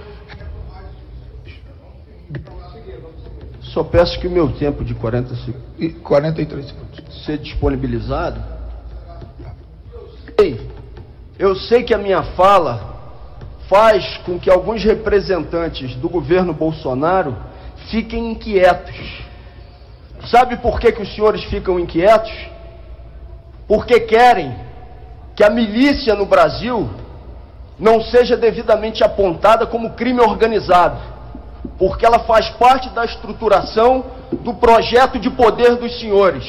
Só 3.76 3.84
peço 3.84 4.18
que 4.22 4.28
o 4.28 4.32
meu 4.32 4.54
tempo 4.54 4.86
de 4.86 4.96
40 4.96 5.36
segundos 5.36 5.62
e 5.78 5.90
43 5.90 6.66
segundos. 6.66 7.26
ser 7.26 7.38
disponibilizado. 7.40 8.42
Ei, 10.38 10.66
Eu 11.38 11.54
sei 11.58 11.84
que 11.84 11.94
a 11.94 11.98
minha 11.98 12.24
fala 12.24 12.95
faz 13.70 14.18
com 14.26 14.40
que 14.40 14.50
alguns 14.50 14.84
representantes 14.84 15.96
do 15.96 16.08
governo 16.08 16.54
Bolsonaro 16.54 17.36
fiquem 17.90 18.32
inquietos. 18.32 18.96
Sabe 20.28 20.58
por 20.58 20.80
que, 20.80 20.92
que 20.92 21.02
os 21.02 21.14
senhores 21.14 21.44
ficam 21.46 21.80
inquietos? 21.80 22.32
Porque 23.68 24.00
querem 24.02 24.56
que 25.36 25.44
a 25.44 25.50
milícia 25.50 26.16
no 26.16 26.26
Brasil 26.26 26.90
não 27.78 28.02
seja 28.02 28.38
devidamente 28.38 29.04
apontada 29.04 29.66
como 29.68 29.92
crime 29.92 30.22
organizado, 30.22 30.98
porque 31.78 32.06
ela 32.06 32.20
faz 32.20 32.50
parte 32.52 32.90
da 32.90 33.04
estruturação 33.04 34.06
do 34.32 34.54
projeto 34.54 35.20
de 35.20 35.30
poder 35.30 35.76
dos 35.76 36.00
senhores. 36.00 36.46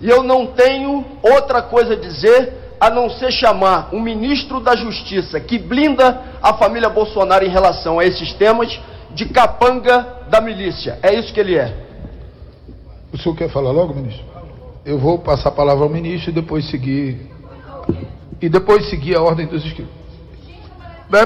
E 0.00 0.08
eu 0.08 0.22
não 0.22 0.46
tenho 0.46 1.04
outra 1.22 1.60
coisa 1.60 1.94
a 1.94 1.96
dizer 1.96 2.57
a 2.80 2.90
não 2.90 3.10
ser 3.10 3.32
chamar 3.32 3.88
um 3.92 4.00
ministro 4.00 4.60
da 4.60 4.76
Justiça 4.76 5.40
que 5.40 5.58
blinda 5.58 6.20
a 6.42 6.54
família 6.54 6.88
Bolsonaro 6.88 7.44
em 7.44 7.48
relação 7.48 7.98
a 7.98 8.04
esses 8.04 8.32
temas 8.34 8.80
de 9.10 9.26
capanga 9.26 10.06
da 10.30 10.40
milícia. 10.40 10.98
É 11.02 11.14
isso 11.14 11.32
que 11.32 11.40
ele 11.40 11.56
é. 11.56 11.74
O 13.12 13.18
senhor 13.18 13.34
quer 13.34 13.48
falar 13.48 13.70
logo, 13.70 13.94
ministro? 13.94 14.24
Eu 14.84 14.98
vou 14.98 15.18
passar 15.18 15.48
a 15.48 15.52
palavra 15.52 15.84
ao 15.84 15.90
ministro 15.90 16.30
e 16.30 16.34
depois 16.34 16.68
seguir. 16.70 17.30
E 18.40 18.48
depois 18.48 18.88
seguir 18.88 19.16
a 19.16 19.22
ordem 19.22 19.46
dos 19.46 19.64
inscritos. 19.64 19.92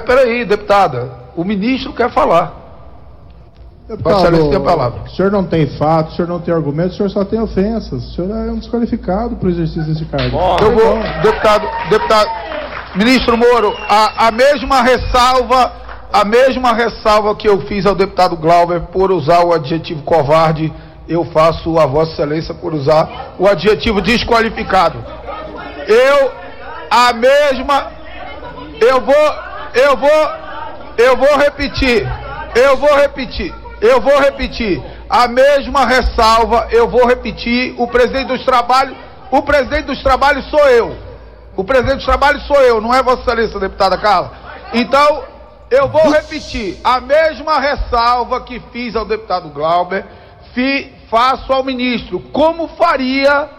Peraí, 0.07 0.45
deputada. 0.45 1.23
O 1.37 1.45
ministro 1.45 1.93
quer 1.93 2.11
falar. 2.11 2.62
Vossa 3.89 4.29
Excelência 4.29 4.49
tem 4.49 4.59
a 4.59 4.61
palavra. 4.61 5.03
O 5.03 5.11
senhor 5.11 5.31
não 5.31 5.45
tem 5.45 5.67
fato, 5.77 6.13
o 6.13 6.17
senhor 6.17 6.29
não 6.29 6.41
tem 6.41 6.55
argumento, 6.55 6.91
o 6.91 6.97
senhor 6.97 7.11
só 7.11 7.25
tem 7.25 7.41
ofensas. 7.41 8.05
O 8.05 8.15
senhor 8.15 8.31
é 8.31 8.51
um 8.51 8.59
desqualificado 8.59 9.37
para 9.37 9.47
o 9.47 9.51
exercício 9.51 9.85
desse 9.85 10.05
cargo. 10.05 10.39
Eu 10.63 10.73
vou, 10.73 10.99
deputado, 11.23 11.69
deputado, 11.91 12.31
ministro 12.95 13.37
Moro, 13.37 13.75
a, 13.89 14.29
a 14.29 14.31
mesma 14.31 14.83
ressalva, 14.83 15.73
a 16.13 16.25
mesma 16.25 16.73
ressalva 16.73 17.35
que 17.35 17.49
eu 17.49 17.61
fiz 17.63 17.85
ao 17.85 17.95
deputado 17.95 18.37
Glauber 18.37 18.81
por 18.93 19.11
usar 19.11 19.45
o 19.45 19.53
adjetivo 19.53 20.03
covarde, 20.03 20.73
eu 21.09 21.25
faço 21.27 21.79
a 21.79 21.87
Vossa 21.87 22.13
Excelência 22.13 22.55
por 22.55 22.73
usar 22.73 23.35
o 23.39 23.47
adjetivo 23.47 24.01
desqualificado. 24.01 24.99
Eu, 25.87 26.31
a 26.91 27.13
mesma, 27.13 27.91
eu 28.81 29.01
vou, 29.01 29.35
eu 29.75 29.97
vou, 29.97 30.31
eu 30.99 31.17
vou 31.17 31.37
repetir, 31.39 32.07
eu 32.55 32.77
vou 32.77 32.95
repetir, 32.97 33.53
eu 33.83 34.01
vou 34.01 34.21
repetir, 34.21 34.81
a 35.11 35.27
mesma 35.27 35.85
ressalva, 35.85 36.69
eu 36.71 36.89
vou 36.89 37.05
repetir, 37.05 37.75
o 37.77 37.89
presidente 37.89 38.29
dos 38.29 38.45
trabalhos, 38.45 38.97
o 39.29 39.43
presidente 39.43 39.87
dos 39.87 40.01
trabalhos 40.05 40.49
sou 40.49 40.69
eu. 40.69 40.97
O 41.57 41.65
presidente 41.65 41.97
dos 41.97 42.05
trabalhos 42.05 42.47
sou 42.47 42.61
eu, 42.63 42.81
não 42.81 42.95
é 42.95 43.03
Vossa 43.03 43.23
Excelência, 43.23 43.59
deputada 43.59 43.99
Carla. 43.99 44.33
Então, 44.73 45.25
eu 45.69 45.89
vou 45.89 46.11
repetir, 46.11 46.79
a 46.85 47.01
mesma 47.01 47.59
ressalva 47.59 48.43
que 48.43 48.63
fiz 48.73 48.95
ao 48.95 49.05
deputado 49.05 49.49
Glauber, 49.49 50.07
fi, 50.55 50.95
faço 51.11 51.53
ao 51.53 51.65
ministro, 51.65 52.21
como 52.33 52.69
faria 52.69 53.51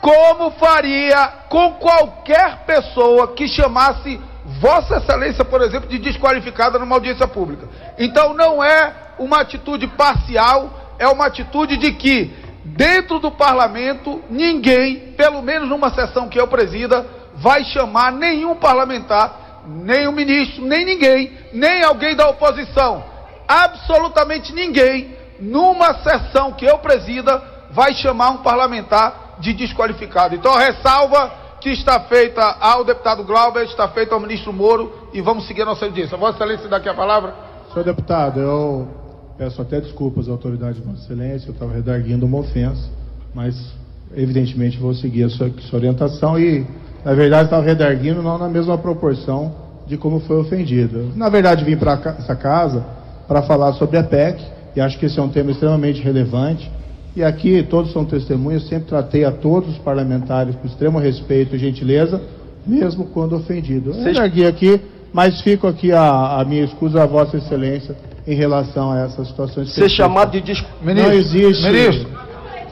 como 0.00 0.52
faria 0.52 1.26
com 1.48 1.72
qualquer 1.72 2.58
pessoa 2.64 3.34
que 3.34 3.48
chamasse 3.48 4.20
Vossa 4.60 4.96
Excelência, 4.96 5.44
por 5.44 5.60
exemplo, 5.60 5.88
de 5.88 5.98
desqualificada 5.98 6.78
numa 6.78 6.96
audiência 6.96 7.28
pública. 7.28 7.68
Então 7.98 8.32
não 8.32 8.64
é 8.64 8.92
uma 9.18 9.40
atitude 9.40 9.86
parcial, 9.88 10.94
é 10.98 11.06
uma 11.06 11.26
atitude 11.26 11.76
de 11.76 11.92
que 11.92 12.32
dentro 12.64 13.18
do 13.18 13.30
parlamento 13.30 14.22
ninguém, 14.30 15.12
pelo 15.16 15.42
menos 15.42 15.68
numa 15.68 15.90
sessão 15.90 16.28
que 16.28 16.40
eu 16.40 16.48
presida, 16.48 17.06
vai 17.36 17.64
chamar 17.64 18.10
nenhum 18.10 18.56
parlamentar, 18.56 19.62
nem 19.66 20.08
o 20.08 20.12
ministro, 20.12 20.64
nem 20.64 20.84
ninguém, 20.84 21.32
nem 21.52 21.82
alguém 21.82 22.16
da 22.16 22.28
oposição, 22.28 23.04
absolutamente 23.46 24.52
ninguém, 24.52 25.16
numa 25.38 25.94
sessão 26.02 26.52
que 26.52 26.64
eu 26.64 26.78
presida, 26.78 27.42
vai 27.70 27.94
chamar 27.94 28.30
um 28.30 28.38
parlamentar 28.38 29.36
de 29.38 29.52
desqualificado. 29.52 30.34
Então, 30.34 30.56
ressalva 30.56 31.47
que 31.60 31.70
está 31.70 32.00
feita 32.00 32.42
ao 32.60 32.84
deputado 32.84 33.24
Glauber, 33.24 33.64
está 33.64 33.88
feita 33.88 34.14
ao 34.14 34.20
ministro 34.20 34.52
Moro 34.52 34.92
e 35.12 35.20
vamos 35.20 35.46
seguir 35.46 35.62
a 35.62 35.66
nossa 35.66 35.84
audiência. 35.84 36.16
Vossa 36.16 36.36
Excelência, 36.36 36.68
dá 36.68 36.76
aqui 36.76 36.88
a 36.88 36.94
palavra. 36.94 37.34
Senhor 37.72 37.84
deputado, 37.84 38.40
eu 38.40 38.88
peço 39.36 39.60
até 39.60 39.80
desculpas 39.80 40.28
à 40.28 40.32
autoridade 40.32 40.80
de 40.80 40.86
Vossa 40.86 41.02
Excelência, 41.02 41.48
eu 41.48 41.52
estava 41.52 41.72
redarguindo 41.72 42.26
uma 42.26 42.38
ofensa, 42.38 42.88
mas 43.34 43.72
evidentemente 44.14 44.78
vou 44.78 44.94
seguir 44.94 45.24
a 45.24 45.28
sua, 45.28 45.50
sua 45.68 45.78
orientação 45.78 46.38
e, 46.38 46.66
na 47.04 47.14
verdade, 47.14 47.44
estava 47.44 47.62
redarguindo 47.62 48.22
não 48.22 48.38
na 48.38 48.48
mesma 48.48 48.78
proporção 48.78 49.54
de 49.86 49.96
como 49.96 50.20
foi 50.20 50.36
ofendido. 50.36 51.12
Na 51.16 51.28
verdade, 51.28 51.64
vim 51.64 51.76
para 51.76 51.94
essa 52.18 52.36
casa 52.36 52.84
para 53.26 53.42
falar 53.42 53.72
sobre 53.74 53.96
a 53.98 54.02
PEC 54.02 54.42
e 54.76 54.80
acho 54.80 54.98
que 54.98 55.06
esse 55.06 55.18
é 55.18 55.22
um 55.22 55.28
tema 55.28 55.50
extremamente 55.50 56.00
relevante. 56.02 56.70
E 57.16 57.22
aqui 57.24 57.62
todos 57.64 57.92
são 57.92 58.04
testemunhas, 58.04 58.68
sempre 58.68 58.88
tratei 58.88 59.24
a 59.24 59.32
todos 59.32 59.70
os 59.70 59.78
parlamentares 59.78 60.54
com 60.56 60.66
extremo 60.66 60.98
respeito 60.98 61.56
e 61.56 61.58
gentileza, 61.58 62.22
mesmo 62.66 63.06
quando 63.06 63.34
ofendido. 63.36 63.90
Eu 63.90 64.04
redargui 64.04 64.46
aqui, 64.46 64.80
mas 65.12 65.40
fico 65.40 65.66
aqui 65.66 65.90
a, 65.92 66.40
a 66.40 66.44
minha 66.44 66.64
escusa 66.64 67.02
a 67.02 67.06
Vossa 67.06 67.36
Excelência 67.38 67.96
em 68.26 68.34
relação 68.36 68.92
a 68.92 69.00
essas 69.00 69.26
situações. 69.28 69.72
Ser 69.72 69.88
chamado 69.88 70.30
de 70.32 70.40
dis... 70.40 70.64
Ministro, 70.82 71.10
Não 71.10 71.18
existe. 71.18 71.62
Ministro, 71.64 72.08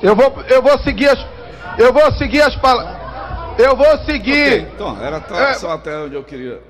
eu 0.02 0.14
vou, 0.14 0.32
eu 0.48 0.62
vou 0.62 0.78
seguir 0.80 1.08
as, 1.08 1.26
eu 1.78 1.92
vou 1.92 2.12
seguir 2.12 2.42
as 2.42 2.54
palavras. 2.56 2.96
Eu 3.58 3.74
vou 3.74 3.98
seguir. 4.04 4.60
Ok, 4.64 4.68
Então, 4.74 5.02
era 5.02 5.20
só- 5.26 5.34
É. 5.40 5.54
só 5.54 5.70
até 5.72 5.98
onde 5.98 6.14
eu 6.14 6.22
queria. 6.22 6.60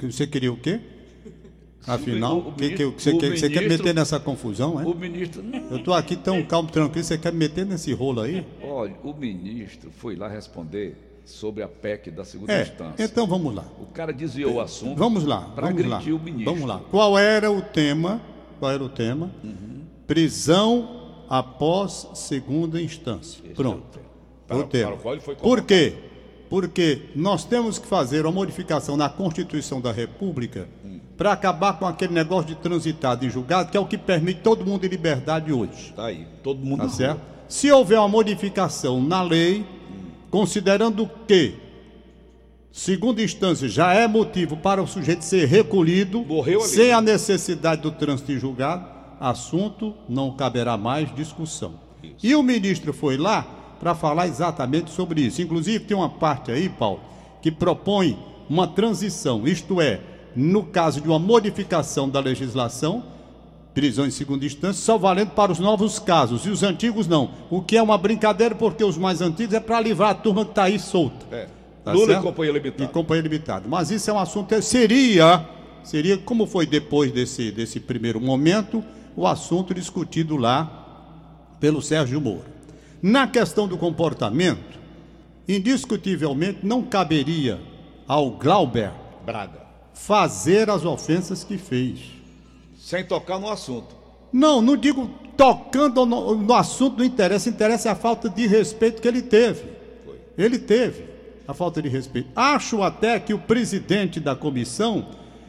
Você 0.00 0.26
queria 0.26 0.52
o 0.52 0.56
quê? 0.56 0.80
Afinal, 1.86 2.36
O- 2.38 2.48
o 2.48 2.52
que, 2.52 2.70
que, 2.70 2.84
ministro- 2.84 2.94
você, 2.98 3.10
o 3.10 3.18
quer, 3.18 3.30
você 3.38 3.48
quer 3.50 3.60
ministro- 3.62 3.86
meter 3.86 3.94
nessa 3.94 4.18
confusão, 4.20 4.80
é? 4.80 4.84
O 4.84 4.94
ministro. 4.94 5.42
Não, 5.42 5.70
Eu 5.70 5.82
tô 5.84 5.92
aqui 5.92 6.16
tão 6.16 6.42
calmo, 6.42 6.68
tranquilo, 6.70 7.04
você 7.04 7.16
quer 7.16 7.32
me 7.32 7.38
meter 7.38 7.64
nesse 7.64 7.92
rolo 7.92 8.20
aí? 8.22 8.44
olha, 8.62 8.94
o 9.04 9.12
ministro 9.14 9.90
foi 9.90 10.16
lá 10.16 10.28
responder 10.28 10.96
sobre 11.24 11.62
a 11.62 11.68
PEC 11.68 12.10
da 12.10 12.24
segunda 12.24 12.52
É, 12.52 12.62
instância. 12.62 13.04
então 13.04 13.26
vamos 13.26 13.54
lá. 13.54 13.64
O 13.80 13.86
cara 13.86 14.12
desviou 14.12 14.54
o 14.54 14.60
assunto. 14.60 14.96
Vamos 14.98 15.24
lá, 15.24 15.40
Para 15.54 15.68
vamos 15.68 15.84
lá. 15.86 15.96
agredir 15.96 16.14
o 16.14 16.20
ministro. 16.22 16.52
Vamos 16.54 16.68
lá. 16.68 16.80
Qual 16.90 17.18
era 17.18 17.50
o 17.50 17.60
tema? 17.62 18.20
Qual 18.60 18.70
era 18.72 18.82
o 18.82 18.88
tema? 18.88 19.30
Prisão 20.06 21.24
após 21.28 22.08
segunda 22.14 22.80
instância. 22.80 23.42
Pronto. 23.54 23.98
Para- 24.46 24.58
o 24.58 24.64
tema. 24.64 24.90
para 24.92 24.96
o 24.96 25.02
qual 25.02 25.14
ele 25.14 25.20
foi 25.20 25.34
Por 25.34 25.62
quê? 25.62 25.94
Porque 26.48 27.02
nós 27.14 27.44
temos 27.44 27.78
que 27.78 27.86
fazer 27.86 28.24
uma 28.24 28.32
modificação 28.32 28.96
na 28.96 29.08
Constituição 29.08 29.80
da 29.80 29.90
República 29.92 30.68
para 31.16 31.32
acabar 31.32 31.78
com 31.78 31.86
aquele 31.86 32.12
negócio 32.12 32.46
de 32.46 32.54
transitado 32.56 33.24
e 33.24 33.30
julgado, 33.30 33.70
que 33.70 33.76
é 33.76 33.80
o 33.80 33.86
que 33.86 33.98
permite 33.98 34.40
todo 34.40 34.64
mundo 34.64 34.84
em 34.84 34.88
liberdade 34.88 35.52
hoje. 35.52 35.92
Tá 35.96 36.06
aí, 36.06 36.26
todo 36.42 36.60
mundo 36.64 36.82
Tá 36.82 36.88
certo? 36.88 37.18
rua. 37.18 37.36
Se 37.48 37.70
houver 37.70 37.98
uma 37.98 38.08
modificação 38.08 39.00
na 39.02 39.22
lei, 39.22 39.64
considerando 40.30 41.08
que 41.26 41.54
segunda 42.70 43.22
instância 43.22 43.68
já 43.68 43.94
é 43.94 44.06
motivo 44.06 44.56
para 44.56 44.82
o 44.82 44.86
sujeito 44.86 45.24
ser 45.24 45.46
recolhido, 45.46 46.24
sem 46.62 46.92
a 46.92 47.00
necessidade 47.00 47.82
do 47.82 47.90
trânsito 47.90 48.32
em 48.32 48.38
julgado, 48.38 48.86
assunto 49.18 49.94
não 50.08 50.32
caberá 50.36 50.76
mais 50.76 51.12
discussão. 51.14 51.74
E 52.22 52.34
o 52.34 52.42
ministro 52.42 52.92
foi 52.92 53.16
lá 53.16 53.46
para 53.78 53.94
falar 53.94 54.26
exatamente 54.26 54.90
sobre 54.90 55.20
isso. 55.20 55.42
Inclusive 55.42 55.80
tem 55.80 55.96
uma 55.96 56.08
parte 56.08 56.50
aí, 56.50 56.68
Paulo, 56.68 57.00
que 57.42 57.50
propõe 57.50 58.18
uma 58.48 58.66
transição, 58.66 59.46
isto 59.46 59.80
é, 59.80 60.00
no 60.34 60.64
caso 60.64 61.00
de 61.00 61.08
uma 61.08 61.18
modificação 61.18 62.08
da 62.08 62.20
legislação, 62.20 63.02
prisão 63.74 64.06
em 64.06 64.10
segunda 64.10 64.46
instância, 64.46 64.82
só 64.82 64.96
valendo 64.96 65.30
para 65.30 65.52
os 65.52 65.58
novos 65.58 65.98
casos, 65.98 66.46
e 66.46 66.48
os 66.48 66.62
antigos 66.62 67.06
não. 67.06 67.30
O 67.50 67.60
que 67.60 67.76
é 67.76 67.82
uma 67.82 67.98
brincadeira, 67.98 68.54
porque 68.54 68.82
os 68.82 68.96
mais 68.96 69.20
antigos 69.20 69.54
é 69.54 69.60
para 69.60 69.80
livrar 69.80 70.10
a 70.10 70.14
turma 70.14 70.44
que 70.44 70.52
está 70.52 70.64
aí 70.64 70.78
solta. 70.78 71.26
É. 71.30 71.48
Tá 71.84 71.92
Lula 71.92 72.06
certo? 72.06 72.20
e 72.20 72.22
companhia 72.22 72.52
limitada. 72.52 72.84
E 72.84 72.88
companhia 72.88 73.22
limitada. 73.22 73.68
Mas 73.68 73.90
isso 73.90 74.10
é 74.10 74.12
um 74.12 74.18
assunto. 74.18 74.60
Seria, 74.60 75.46
seria 75.84 76.18
como 76.18 76.46
foi 76.46 76.66
depois 76.66 77.12
desse, 77.12 77.52
desse 77.52 77.78
primeiro 77.78 78.20
momento, 78.20 78.82
o 79.14 79.26
assunto 79.26 79.72
discutido 79.72 80.36
lá 80.36 80.86
pelo 81.60 81.80
Sérgio 81.80 82.20
Moro. 82.20 82.55
Na 83.02 83.26
questão 83.26 83.68
do 83.68 83.76
comportamento, 83.76 84.78
indiscutivelmente 85.48 86.60
não 86.62 86.82
caberia 86.82 87.60
ao 88.06 88.30
Glauber 88.30 88.92
Braga. 89.24 89.60
fazer 89.94 90.70
as 90.70 90.84
ofensas 90.84 91.44
que 91.44 91.58
fez. 91.58 91.98
Sem 92.78 93.04
tocar 93.04 93.38
no 93.38 93.50
assunto. 93.50 93.94
Não, 94.32 94.60
não 94.60 94.76
digo 94.76 95.10
tocando 95.36 96.06
no, 96.06 96.34
no 96.36 96.54
assunto, 96.54 96.98
não 96.98 97.04
interessa. 97.04 97.48
Interessa 97.48 97.92
a 97.92 97.94
falta 97.94 98.28
de 98.28 98.46
respeito 98.46 99.02
que 99.02 99.08
ele 99.08 99.22
teve. 99.22 99.64
Ele 100.36 100.58
teve 100.58 101.04
a 101.46 101.54
falta 101.54 101.80
de 101.80 101.88
respeito. 101.88 102.28
Acho 102.34 102.82
até 102.82 103.18
que 103.18 103.34
o 103.34 103.38
presidente 103.38 104.20
da 104.20 104.34
comissão, 104.34 105.08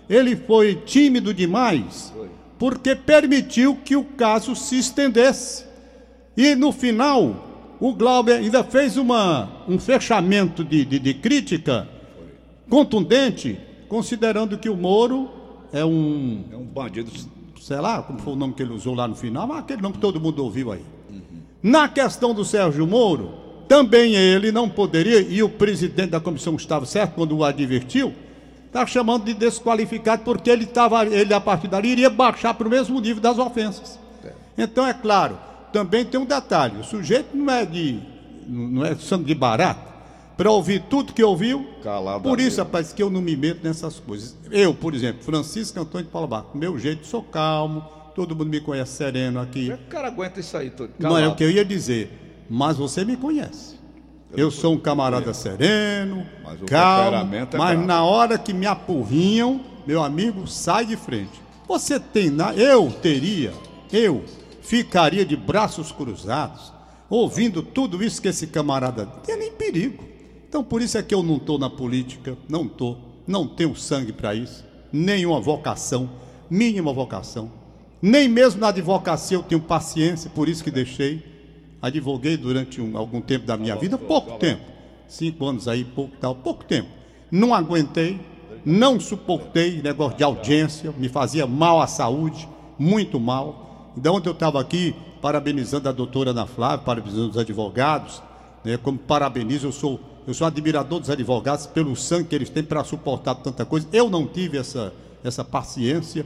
ele 0.10 0.36
foi 0.36 0.76
tímido 0.76 1.34
demais, 1.34 2.14
porque 2.58 2.96
permitiu 2.96 3.76
que 3.84 3.96
o 3.96 4.04
caso 4.04 4.56
se 4.56 4.78
estendesse. 4.78 5.67
E 6.38 6.54
no 6.54 6.72
final, 6.72 7.76
o 7.80 7.94
Glauber 7.94 8.36
ainda 8.36 8.64
fez 8.64 8.96
uma, 8.96 9.50
um 9.68 9.80
fechamento 9.80 10.64
de, 10.64 10.86
de, 10.86 11.00
de 11.00 11.14
crítica 11.16 11.90
contundente, 12.70 13.60
considerando 13.90 14.58
que 14.58 14.70
o 14.70 14.78
Moro 14.78 15.30
é 15.74 15.84
um 15.84 16.44
É 16.52 16.56
um 16.56 16.64
bandido. 16.64 17.12
sei 17.60 17.78
lá, 17.78 18.04
como 18.04 18.20
foi 18.20 18.34
o 18.34 18.36
nome 18.36 18.54
que 18.54 18.62
ele 18.62 18.74
usou 18.74 18.94
lá 18.94 19.08
no 19.08 19.16
final, 19.16 19.48
mas 19.48 19.60
aquele 19.60 19.82
nome 19.82 19.96
que 19.96 20.02
todo 20.02 20.22
mundo 20.22 20.44
ouviu 20.44 20.72
aí. 20.72 20.82
Na 21.64 21.90
questão 21.90 22.34
do 22.34 22.46
Sérgio 22.46 22.86
Moro, 22.86 23.34
também 23.68 24.16
ele 24.16 24.52
não 24.52 24.70
poderia, 24.70 25.20
e 25.20 25.42
o 25.42 25.50
presidente 25.50 26.12
da 26.12 26.20
comissão 26.20 26.56
estava 26.56 26.86
certo 26.86 27.16
quando 27.16 27.36
o 27.36 27.44
advertiu, 27.44 28.14
está 28.68 28.86
chamando 28.86 29.26
de 29.26 29.34
desqualificado 29.34 30.24
porque 30.24 30.50
ele 30.50 30.66
estava, 30.66 31.04
ele 31.06 31.34
a 31.34 31.42
partir 31.42 31.68
dali 31.68 31.90
iria 31.90 32.10
baixar 32.10 32.54
para 32.54 32.68
o 32.68 32.70
mesmo 32.70 33.00
nível 33.02 33.22
das 33.22 33.40
ofensas. 33.40 34.00
Então 34.58 34.86
é 34.86 34.94
claro, 34.94 35.38
também 35.78 36.04
tem 36.04 36.20
um 36.20 36.26
detalhe, 36.26 36.80
o 36.80 36.84
sujeito 36.84 37.38
não 37.38 37.54
é 37.54 37.64
de 37.64 38.00
não 38.48 38.84
é 38.84 38.96
sangue 38.96 39.26
de 39.26 39.36
barato 39.36 39.94
para 40.36 40.50
ouvir 40.50 40.86
tudo 40.90 41.14
que 41.14 41.24
ouviu. 41.24 41.68
Calado 41.84 42.24
Por 42.24 42.40
isso, 42.40 42.60
rapaz, 42.60 42.92
que 42.92 43.04
eu 43.04 43.12
não 43.12 43.22
me 43.22 43.36
meto 43.36 43.64
nessas 43.64 44.00
coisas. 44.00 44.36
Eu, 44.50 44.74
por 44.74 44.96
exemplo, 44.96 45.24
Francisco 45.24 45.80
Antônio 45.80 46.08
de 46.08 46.12
Paulo 46.12 46.28
Barco, 46.28 46.58
meu 46.58 46.80
jeito, 46.80 47.06
sou 47.06 47.22
calmo, 47.22 47.86
todo 48.16 48.36
mundo 48.36 48.50
me 48.50 48.60
conhece 48.60 48.94
sereno 48.94 49.40
aqui. 49.40 49.72
O 49.72 49.78
cara 49.88 50.08
aguenta 50.08 50.40
isso 50.40 50.58
aí. 50.58 50.72
Todo, 50.72 50.90
Não 50.98 51.16
é 51.16 51.28
o 51.28 51.36
que 51.36 51.44
eu 51.44 51.52
ia 51.52 51.64
dizer, 51.64 52.46
mas 52.50 52.76
você 52.76 53.06
me 53.06 53.16
conhece. 53.16 53.78
Eu 54.36 54.50
sou 54.50 54.74
um 54.74 54.80
camarada 54.80 55.32
sereno, 55.32 56.26
Mas 56.44 56.60
calmo, 56.66 57.36
é 57.36 57.40
mas 57.40 57.50
bravo. 57.52 57.86
na 57.86 58.04
hora 58.04 58.38
que 58.40 58.52
me 58.52 58.66
apurrinham, 58.66 59.62
meu 59.86 60.02
amigo, 60.02 60.48
sai 60.48 60.88
de 60.88 60.96
frente. 60.98 61.40
Você 61.68 62.00
tem, 62.00 62.32
na... 62.32 62.54
eu 62.56 62.92
teria, 62.92 63.54
eu 63.92 64.24
ficaria 64.68 65.26
de 65.26 65.38
braços 65.38 65.94
cruzados, 65.94 66.74
ouvindo 67.10 67.64
tudo 67.64 68.04
isso 68.04 68.22
que 68.22 68.28
esse 68.28 68.48
camarada 68.48 69.06
tem 69.26 69.38
nem 69.38 69.52
perigo. 69.54 70.04
Então 70.50 70.62
por 70.62 70.82
isso 70.82 70.98
é 70.98 71.02
que 71.04 71.16
eu 71.16 71.24
não 71.24 71.38
estou 71.38 71.58
na 71.58 71.70
política, 71.70 72.38
não 72.50 72.64
estou, 72.66 72.98
não 73.26 73.48
tenho 73.48 73.74
sangue 73.78 74.12
para 74.12 74.36
isso, 74.36 74.66
nenhuma 74.92 75.40
vocação, 75.40 76.10
mínima 76.50 76.92
vocação. 76.92 77.50
Nem 78.02 78.28
mesmo 78.28 78.60
na 78.60 78.68
advocacia 78.68 79.38
eu 79.38 79.44
tenho 79.44 79.62
paciência, 79.62 80.30
por 80.30 80.50
isso 80.50 80.64
que 80.64 80.70
deixei. 80.70 81.24
Advoguei 81.82 82.36
durante 82.36 82.82
um- 82.82 82.98
algum 82.98 83.22
tempo 83.22 83.46
da 83.46 83.56
minha 83.56 83.76
vida, 83.76 83.98
pouco 83.98 84.38
tempo. 84.38 84.64
Cinco 85.08 85.46
anos 85.46 85.68
aí, 85.70 85.86
pouco 85.86 86.16
tal, 86.20 86.36
pouco 86.36 86.66
tempo. 86.66 86.90
Não 87.32 87.54
aguentei, 87.54 88.20
não 88.66 89.00
suportei 89.00 89.82
negócio 89.82 90.18
de 90.18 90.24
audiência, 90.26 90.94
me 90.98 91.08
fazia 91.08 91.48
mal 91.48 91.82
à 91.82 91.88
saúde, 91.88 92.48
muito 92.78 93.18
mal. 93.18 93.67
Então, 93.98 94.14
ontem 94.14 94.30
eu 94.30 94.34
estava 94.34 94.62
aqui 94.62 94.96
parabenizando 95.20 95.90
a 95.90 95.92
doutora 95.92 96.30
Ana 96.30 96.46
Flávia, 96.46 96.86
parabenizando 96.86 97.32
os 97.32 97.38
advogados, 97.38 98.22
né, 98.64 98.78
como 98.78 98.96
parabenizo, 98.96 99.66
eu 99.66 99.72
sou, 99.72 100.00
eu 100.28 100.36
sou 100.36 100.46
admirador 100.46 101.00
dos 101.00 101.10
advogados 101.10 101.66
pelo 101.66 101.96
sangue 101.96 102.26
que 102.26 102.36
eles 102.36 102.48
têm 102.48 102.64
para 102.64 102.84
suportar 102.84 103.34
tanta 103.34 103.66
coisa. 103.66 103.88
Eu 103.92 104.08
não 104.08 104.28
tive 104.28 104.60
essa, 104.60 104.94
essa 105.24 105.44
paciência. 105.44 106.24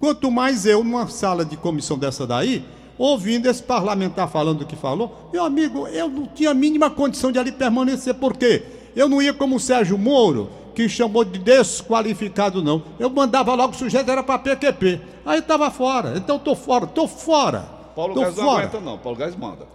Quanto 0.00 0.28
mais 0.28 0.66
eu, 0.66 0.82
numa 0.82 1.06
sala 1.06 1.44
de 1.44 1.56
comissão 1.56 1.96
dessa 1.96 2.26
daí, 2.26 2.64
ouvindo 2.98 3.46
esse 3.46 3.62
parlamentar 3.62 4.28
falando 4.28 4.62
o 4.62 4.66
que 4.66 4.74
falou, 4.74 5.30
meu 5.32 5.44
amigo, 5.44 5.86
eu 5.86 6.08
não 6.08 6.26
tinha 6.26 6.50
a 6.50 6.54
mínima 6.54 6.90
condição 6.90 7.30
de 7.30 7.38
ali 7.38 7.52
permanecer, 7.52 8.14
por 8.14 8.36
quê? 8.36 8.64
Eu 8.96 9.08
não 9.08 9.22
ia 9.22 9.32
como 9.32 9.54
o 9.54 9.60
Sérgio 9.60 9.96
Moro, 9.96 10.50
que 10.74 10.88
chamou 10.88 11.24
de 11.24 11.38
desqualificado, 11.38 12.62
não. 12.62 12.82
Eu 12.98 13.08
mandava 13.08 13.54
logo 13.54 13.74
o 13.74 13.76
sujeito, 13.76 14.10
era 14.10 14.22
para 14.22 14.38
PQP. 14.38 15.00
Aí 15.24 15.38
estava 15.38 15.70
fora. 15.70 16.14
Então 16.16 16.38
tô 16.38 16.54
fora, 16.54 16.86
tô 16.86 17.06
fora. 17.06 17.74
Paulo 17.94 18.14
Gás 18.14 18.36
não 18.36 18.50
aguenta, 18.50 18.80
não. 18.80 18.98
Paulo 18.98 19.16
Gás 19.16 19.36
manda. 19.36 19.66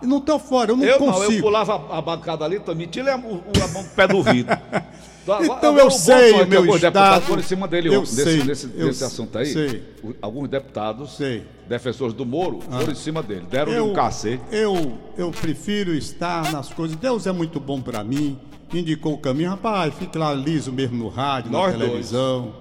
Eu 0.00 0.08
não 0.08 0.20
tô 0.20 0.38
fora, 0.38 0.70
eu 0.70 0.76
não 0.76 0.84
eu 0.84 0.98
consigo. 0.98 1.24
não, 1.24 1.32
eu 1.32 1.42
pulava 1.42 1.98
a, 1.98 2.00
bancada 2.00 2.44
ali, 2.44 2.60
também 2.60 2.86
tira 2.86 3.14
a, 3.14 3.18
mão 3.18 3.32
do 3.32 3.88
pé 3.96 4.06
do 4.06 4.22
vidro. 4.22 4.56
Então 5.42 5.78
eu 5.78 5.90
sei 5.90 6.44
meu 6.44 6.60
alguns 6.60 6.76
estado, 6.76 6.92
deputados 6.92 7.28
foram 7.28 7.40
em 7.40 7.44
cima 7.44 7.66
dele 7.66 7.88
eu 7.88 8.04
sei, 8.04 8.44
nesse, 8.44 8.66
nesse, 8.66 9.02
eu 9.02 9.06
assunto 9.06 9.38
aí. 9.38 9.46
sei. 9.46 9.82
Alguns 10.20 10.50
deputados, 10.50 11.16
Sei. 11.16 11.46
defensores 11.66 12.12
do 12.12 12.26
Moro, 12.26 12.60
foram 12.60 12.92
em 12.92 12.94
cima 12.94 13.22
dele. 13.22 13.46
Deram-lhe 13.50 13.78
Eu, 13.78 13.86
um 13.86 13.94
cacete. 13.94 14.42
eu, 14.52 14.98
eu 15.16 15.30
prefiro 15.30 15.94
estar 15.94 16.52
nas 16.52 16.68
coisas. 16.68 16.94
Deus 16.96 17.26
é 17.26 17.32
muito 17.32 17.58
bom 17.58 17.80
para 17.80 18.04
mim. 18.04 18.38
Indicou 18.72 19.14
o 19.14 19.18
caminho, 19.18 19.50
rapaz, 19.50 19.94
fique 19.94 20.16
lá 20.18 20.32
liso 20.34 20.72
mesmo 20.72 20.96
no 20.96 21.08
rádio, 21.08 21.50
Nós 21.52 21.72
na 21.74 21.78
televisão, 21.84 22.54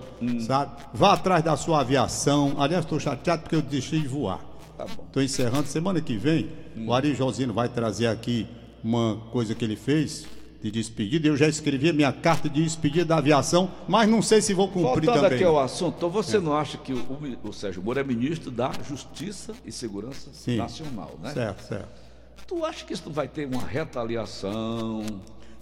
sabe? 0.46 0.72
Vá 0.94 1.14
atrás 1.14 1.44
da 1.44 1.56
sua 1.58 1.82
aviação. 1.82 2.56
Aliás, 2.58 2.84
estou 2.86 3.00
chateado 3.00 3.44
porque 3.44 3.56
eu 3.56 3.62
deixei 3.62 4.00
de 4.02 4.08
voar. 4.08 4.40
Tá. 4.78 4.86
Estou 4.86 5.22
encerrando. 5.24 5.68
Semana 5.68 6.02
que 6.02 6.16
vem, 6.18 6.50
o 6.86 6.94
Ari 6.94 7.16
Josino 7.16 7.54
vai 7.54 7.70
trazer 7.70 8.08
aqui 8.08 8.48
uma 8.84 9.18
coisa 9.32 9.56
que 9.56 9.64
ele 9.64 9.76
fez 9.76 10.26
de 10.62 10.72
despedida. 10.72 11.28
Eu 11.28 11.36
já 11.36 11.48
escrevi 11.48 11.90
a 11.90 11.94
minha 11.94 12.12
carta 12.14 12.48
de 12.48 12.64
despedida 12.64 13.06
da 13.06 13.18
aviação, 13.18 13.70
mas 13.88 14.08
não 14.10 14.22
sei 14.22 14.42
se 14.42 14.54
vou 14.54 14.68
cumprir 14.68 15.06
Voltando 15.06 15.16
também. 15.24 15.36
aqui 15.36 15.44
ao 15.44 15.60
assunto, 15.60 15.96
então 15.98 16.10
você 16.10 16.40
não 16.40 16.56
acha 16.56 16.78
que 16.78 16.94
o, 16.94 17.40
o- 17.44 17.52
Sérgio 17.54 17.84
Moro 17.84 18.00
é 18.00 18.04
ministro 18.04 18.50
da 18.50 18.72
Justiça 18.88 19.54
e 19.66 19.72
Segurança 19.72 20.30
Sim. 20.32 20.58
Nacional, 20.58 21.12
né? 21.22 21.34
Certo, 21.34 21.62
certo. 21.68 22.04
Tu 22.48 22.66
acha 22.66 22.86
que 22.86 22.94
isso 22.94 23.10
vai 23.10 23.28
ter 23.28 23.46
uma 23.48 23.62
retaliação? 23.66 25.04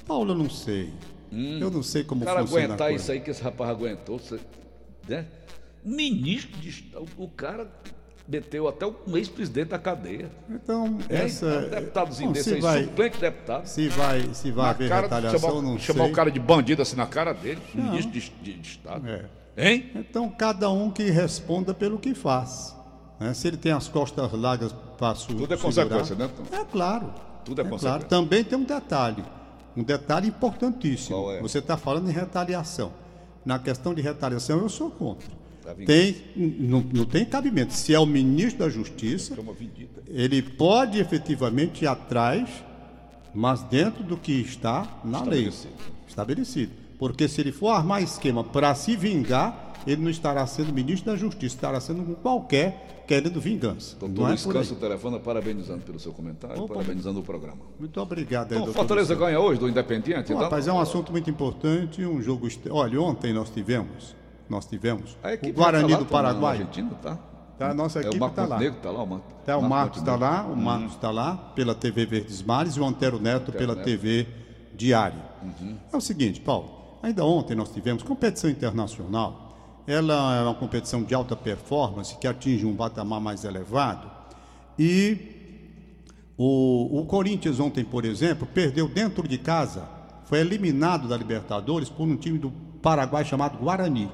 Paulo, 0.06 0.32
eu 0.32 0.38
não 0.38 0.50
sei. 0.50 0.92
Eu 1.32 1.72
não 1.72 1.82
sei 1.82 2.04
como 2.04 2.24
O 2.24 2.26
cara 2.26 2.42
funciona 2.42 2.66
aguentar 2.66 2.94
isso 2.94 3.12
aí 3.12 3.22
que 3.22 3.30
esse 3.32 3.42
rapaz 3.42 3.70
aguentou, 3.70 4.20
você- 4.20 4.40
né? 5.08 5.26
Ministro 5.84 6.60
de 6.60 6.70
Estado, 6.70 7.06
o 7.18 7.28
cara 7.30 7.72
meteu 8.28 8.68
até 8.68 8.86
um 8.86 9.18
ex-presidente 9.18 9.70
da 9.70 9.80
cadeia. 9.80 10.30
Então, 10.50 10.86
Hein? 10.88 11.00
essa. 11.10 11.46
um 11.46 11.70
deputadozinho 11.70 12.28
Bom, 12.30 12.34
desse 12.34 12.50
se 12.50 12.56
aí, 12.56 12.62
vai, 12.62 12.84
suplente 12.84 13.18
deputado. 13.18 13.66
se 13.66 13.88
vai, 13.90 14.34
se 14.34 14.52
vai 14.52 14.70
haver 14.70 14.90
cara, 14.90 15.02
retaliação, 15.04 15.40
chamar, 15.50 15.62
não 15.62 15.80
chamar 15.80 16.04
sei. 16.04 16.12
o 16.12 16.16
cara 16.16 16.30
de 16.32 16.40
bandido 16.40 16.82
assim 16.82 16.96
na 16.98 17.08
cara 17.08 17.34
dele, 17.34 17.62
ministro 17.74 18.12
de, 18.12 18.20
de- 18.42 18.54
de 18.60 18.68
Estado. 18.68 19.08
É. 19.10 19.26
Hein? 19.58 19.92
Então, 19.96 20.30
cada 20.30 20.70
um 20.70 20.92
que 20.92 21.04
responda 21.10 21.74
pelo 21.74 21.98
que 21.98 22.14
faz. 22.14 22.76
né? 23.20 23.34
Se 23.34 23.48
ele 23.48 23.58
tem 23.58 23.72
as 23.72 23.88
costas 23.88 24.32
largas 24.34 24.74
para 24.98 25.16
su 25.16 25.28
Tudo 25.30 25.54
é 25.54 25.58
segurar- 25.58 25.62
consequência, 25.62 26.16
né, 26.16 26.30
Tom? 26.36 26.56
É 26.56 26.66
claro. 26.66 27.14
Tudo 27.46 27.62
é 27.62 27.64
claro. 27.64 27.70
consequência. 27.78 28.08
Também 28.08 28.44
tem 28.44 28.58
um 28.58 28.64
detalhe. 28.64 29.24
Um 29.76 29.84
detalhe 29.84 30.28
importantíssimo. 30.28 31.32
É? 31.32 31.42
Você 31.42 31.60
está 31.60 31.78
falando 31.78 32.10
em 32.10 32.14
retaliação. 32.14 32.92
Na 33.46 33.58
questão 33.58 33.94
de 33.94 34.02
retaliação, 34.02 34.60
eu 34.60 34.70
sou 34.70 34.92
contra. 34.92 35.28
Vingança. 35.76 35.86
Tem, 35.86 36.16
não, 36.36 36.82
não 36.94 37.06
tem 37.06 37.24
cabimento. 37.24 37.74
Se 37.74 37.94
é 37.94 38.00
o 38.00 38.06
ministro 38.06 38.60
da 38.66 38.70
Justiça, 38.70 39.36
vendida. 39.58 40.02
ele 40.08 40.42
pode 40.42 41.00
efetivamente 41.00 41.84
ir 41.84 41.88
atrás, 41.88 42.50
mas 43.34 43.62
dentro 43.64 44.04
do 44.04 44.18
que 44.18 44.34
está 44.34 45.00
na 45.04 45.22
lei 45.24 45.48
Estabelecido. 45.48 45.74
estabelecido. 46.08 46.72
Porque 47.00 47.28
se 47.28 47.42
ele 47.42 47.52
for 47.52 47.70
armar 47.70 48.04
esquema 48.04 48.44
para 48.44 48.74
se 48.76 48.96
vingar, 48.96 49.74
ele 49.88 50.02
não 50.02 50.10
estará 50.12 50.46
sendo 50.46 50.74
ministro 50.74 51.12
da 51.12 51.18
Justiça, 51.18 51.56
estará 51.56 51.80
sendo 51.80 52.16
qualquer 52.18 53.01
querendo 53.12 53.42
vingança. 53.42 53.98
Doutor 54.00 54.24
é 54.24 54.28
Luiz 54.30 54.48
aí. 54.48 54.54
Câncio 54.54 54.76
telefona 54.78 55.20
parabenizando 55.20 55.82
pelo 55.82 56.00
seu 56.00 56.14
comentário, 56.14 56.64
Opa. 56.64 56.76
parabenizando 56.76 57.20
o 57.20 57.24
programa. 57.24 57.60
Muito 57.78 58.00
obrigado. 58.00 58.54
Então, 58.54 58.72
Fortaleza 58.72 59.14
ganha 59.16 59.38
hoje 59.38 59.60
do 59.60 59.68
Independiente? 59.68 60.30
Bom, 60.30 60.36
Então, 60.36 60.44
rapaz, 60.44 60.66
é 60.66 60.72
um 60.72 60.80
assunto 60.80 61.12
muito 61.12 61.30
importante, 61.30 62.06
um 62.06 62.22
jogo. 62.22 62.48
Olha, 62.70 63.02
ontem 63.02 63.34
nós 63.34 63.50
tivemos, 63.50 64.16
nós 64.50 64.66
tivemos 64.66 65.18
o 65.44 65.54
Guarani 65.54 65.92
tá 65.92 65.98
do 65.98 66.04
lá, 66.04 66.06
na 66.06 66.06
Paraguai. 66.06 66.58
Argentina, 66.58 66.90
tá? 67.02 67.20
Tá, 67.60 67.72
a 67.72 67.74
nossa 67.74 68.00
é 68.00 68.04
equipe 68.04 68.26
está 68.26 68.44
lá. 68.44 68.56
Montenegro, 68.56 68.80
tá 68.82 68.92
lá. 68.92 69.04
O, 69.04 69.08
Mar... 69.08 69.22
Tá, 69.46 69.58
o 69.58 69.62
Marcos 69.62 70.00
está 70.00 70.16
lá, 70.16 70.44
o 70.44 70.56
Marcos 70.56 70.94
está 70.94 71.12
lá 71.12 71.36
pela 71.54 71.76
TV 71.76 72.06
Verdes 72.06 72.42
Mares 72.42 72.76
e 72.76 72.80
o 72.80 72.86
Antero 72.86 73.20
Neto 73.20 73.52
pela 73.52 73.76
Neto. 73.76 73.86
TV 73.86 74.26
Diário. 74.74 75.22
Uhum. 75.44 75.76
É 75.92 75.98
o 75.98 76.02
seguinte, 76.02 76.40
Paulo, 76.40 76.98
ainda 77.04 77.26
ontem 77.26 77.56
nós 77.56 77.72
tivemos 77.72 78.04
competição 78.04 78.50
internacional. 78.50 79.51
Ela 79.92 80.38
é 80.38 80.42
uma 80.44 80.54
competição 80.56 81.04
de 81.04 81.14
alta 81.14 81.36
performance 81.36 82.16
que 82.16 82.26
atinge 82.26 82.66
um 82.66 82.74
patamar 82.74 83.20
mais 83.20 83.44
elevado. 83.44 84.10
E 84.80 85.18
o, 86.38 87.02
o 87.02 87.06
Corinthians 87.06 87.60
ontem, 87.60 87.84
por 87.84 88.06
exemplo, 88.06 88.48
perdeu 88.48 88.88
dentro 88.88 89.28
de 89.28 89.38
casa, 89.38 89.86
foi 90.24 90.40
eliminado 90.40 91.10
da 91.10 91.18
Libertadores 91.18 91.90
por 91.90 92.08
um 92.08 92.16
time 92.16 92.40
do 92.40 92.52
Paraguai 92.82 93.26
chamado 93.26 93.58
Guarani. 93.58 94.10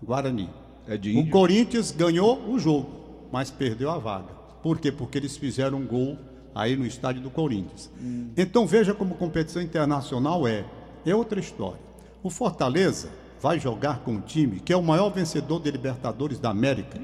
Guarani. 0.00 0.48
É 0.86 0.96
de 0.96 1.18
O. 1.18 1.28
Corinthians 1.30 1.90
ganhou 1.90 2.48
o 2.48 2.56
jogo, 2.56 3.26
mas 3.32 3.50
perdeu 3.50 3.90
a 3.90 3.98
vaga. 3.98 4.30
Por 4.62 4.78
quê? 4.78 4.92
Porque 4.92 5.18
eles 5.18 5.36
fizeram 5.36 5.78
um 5.78 5.86
gol 5.86 6.16
aí 6.54 6.76
no 6.76 6.86
estádio 6.86 7.20
do 7.20 7.30
Corinthians. 7.30 7.90
Então 8.36 8.68
veja 8.68 8.94
como 8.94 9.16
competição 9.16 9.60
internacional 9.60 10.46
é. 10.46 10.64
É 11.04 11.12
outra 11.12 11.40
história. 11.40 11.80
O 12.22 12.30
Fortaleza 12.30 13.08
vai 13.46 13.60
jogar 13.60 14.00
com 14.00 14.14
um 14.14 14.20
time 14.20 14.58
que 14.58 14.72
é 14.72 14.76
o 14.76 14.82
maior 14.82 15.08
vencedor 15.08 15.60
de 15.60 15.70
Libertadores 15.70 16.40
da 16.40 16.50
América. 16.50 17.00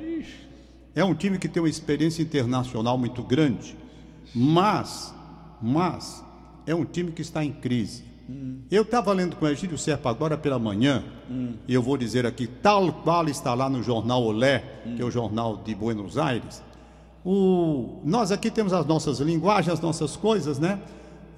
É 0.92 1.05
um 1.05 1.14
time 1.14 1.38
que 1.38 1.48
tem 1.48 1.62
uma 1.62 1.68
experiência 1.68 2.20
internacional 2.20 2.98
muito 2.98 3.22
grande, 3.22 3.76
mas, 4.35 5.14
mas 5.62 6.24
é 6.66 6.74
um 6.74 6.85
time 6.85 7.12
que 7.12 7.22
está 7.22 7.44
em 7.44 7.52
crise. 7.52 8.02
Eu 8.68 8.83
estava 8.83 9.12
lendo 9.12 9.37
com 9.37 9.44
o 9.44 9.48
Egílio 9.48 9.78
Serpa 9.78 10.11
agora 10.11 10.37
pela 10.37 10.59
manhã, 10.59 11.05
e 11.68 11.72
eu 11.72 11.81
vou 11.81 11.96
dizer 11.96 12.26
aqui, 12.26 12.48
tal 12.48 12.92
qual 12.92 13.28
está 13.28 13.55
lá 13.55 13.70
no 13.70 13.81
jornal 13.81 14.24
Olé, 14.24 14.64
que 14.96 15.00
é 15.00 15.05
o 15.05 15.12
jornal 15.12 15.59
de 15.59 15.76
Buenos 15.76 16.18
Aires. 16.18 16.61
O, 17.24 18.00
nós 18.05 18.33
aqui 18.33 18.50
temos 18.50 18.72
as 18.72 18.85
nossas 18.85 19.20
linguagens, 19.20 19.74
as 19.74 19.81
nossas 19.81 20.16
coisas, 20.16 20.59
né? 20.59 20.81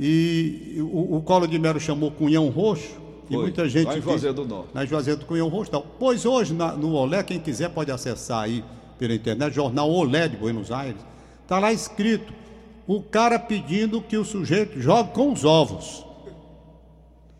E 0.00 0.78
o, 0.78 1.16
o 1.16 1.22
Colo 1.22 1.46
de 1.46 1.58
Melo 1.58 1.78
chamou 1.78 2.10
Cunhão 2.10 2.48
Roxo, 2.48 3.03
e 3.28 3.34
Foi, 3.34 3.42
muita 3.42 3.68
gente. 3.68 3.88
diz- 3.94 4.04
Juazeiro 4.04 4.34
do 4.34 4.44
Norte. 4.46 4.68
na 4.74 4.84
Juazeiro 4.84 5.20
do 5.20 5.26
Cunhão 5.26 5.50
e 5.62 5.68
Tal. 5.70 5.86
Pois 5.98 6.24
hoje, 6.26 6.52
na- 6.54 6.72
no 6.72 6.92
Olé, 6.94 7.22
quem 7.22 7.38
quiser 7.40 7.70
pode 7.70 7.90
acessar 7.90 8.42
aí 8.42 8.64
pela 8.98 9.14
internet, 9.14 9.54
jornal 9.54 9.90
Olé 9.90 10.28
de 10.28 10.36
Buenos 10.36 10.70
Aires, 10.70 11.00
está 11.42 11.58
lá 11.58 11.72
escrito 11.72 12.32
o 12.86 13.00
cara 13.02 13.38
pedindo 13.38 14.00
que 14.02 14.16
o 14.16 14.24
sujeito 14.24 14.78
jogue 14.80 15.12
com 15.12 15.32
os 15.32 15.44
ovos. 15.44 16.04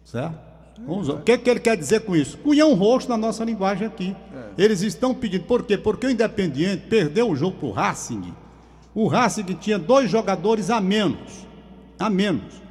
Certo? 0.05 0.39
O 0.87 1.21
que, 1.23 1.39
que 1.39 1.49
ele 1.49 1.61
quer 1.61 1.77
dizer 1.77 2.01
com 2.01 2.17
isso? 2.17 2.37
Cunhão 2.39 2.75
roxo 2.75 3.09
na 3.09 3.17
nossa 3.17 3.45
linguagem 3.45 3.87
aqui. 3.87 4.15
Eles 4.59 4.83
estão 4.83 5.15
pedindo. 5.15 5.45
Por 5.45 5.63
quê? 5.65 5.79
Porque 5.79 6.07
o 6.07 6.11
Independiente 6.11 6.87
perdeu 6.89 7.31
o 7.31 7.37
jogo 7.37 7.57
para 7.59 7.67
o 7.69 7.73
Racing. 7.73 8.33
O 8.95 9.07
Racing 9.07 9.45
tinha 9.61 9.79
dois 9.79 10.11
jogadores 10.11 10.71
a 10.71 10.81
menos. 10.81 11.47
A 11.99 12.11
menos. 12.11 12.63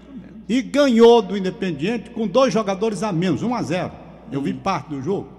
E 0.47 0.61
ganhou 0.61 1.21
do 1.21 1.37
Independiente 1.37 2.09
com 2.09 2.27
dois 2.27 2.53
jogadores 2.53 3.03
a 3.03 3.11
menos, 3.11 3.41
1 3.41 3.55
a 3.55 3.63
0. 3.63 3.91
Eu 4.31 4.41
vi 4.41 4.53
parte 4.53 4.89
do 4.89 5.01
jogo. 5.01 5.29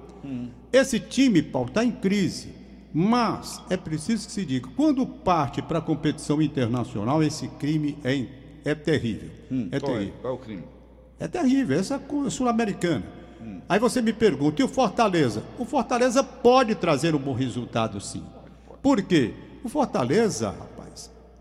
Esse 0.73 0.99
time, 0.99 1.43
Paulo, 1.43 1.69
está 1.69 1.85
em 1.85 1.91
crise. 1.91 2.55
Mas 2.93 3.61
é 3.69 3.77
preciso 3.77 4.27
que 4.27 4.33
se 4.33 4.45
diga, 4.45 4.69
quando 4.77 5.05
parte 5.05 5.61
para 5.61 5.79
a 5.79 5.83
competição 5.83 6.41
internacional, 6.41 7.23
esse 7.25 7.49
crime 7.49 7.99
é, 8.05 8.25
é 8.65 8.75
terrível. 8.75 9.31
é 9.73 9.81
Qual 9.81 9.93
é? 9.93 9.99
terrível. 9.99 10.19
Qual 10.23 10.33
é 10.33 10.37
o 10.37 10.39
crime? 10.39 10.63
É 11.19 11.29
terrível, 11.29 11.79
essa 11.79 11.97
é 11.97 12.31
sul-americana. 12.31 13.05
Aí 13.69 13.79
você 13.79 14.01
me 14.01 14.13
pergunta, 14.13 14.63
e 14.63 14.65
o 14.65 14.69
Fortaleza? 14.69 15.43
O 15.59 15.65
Fortaleza 15.65 16.23
pode 16.23 16.75
trazer 16.75 17.15
um 17.15 17.19
bom 17.19 17.33
resultado, 17.33 18.01
sim. 18.01 18.23
Por 18.83 19.03
quê? 19.03 19.33
O 19.63 19.69
Fortaleza, 19.69 20.55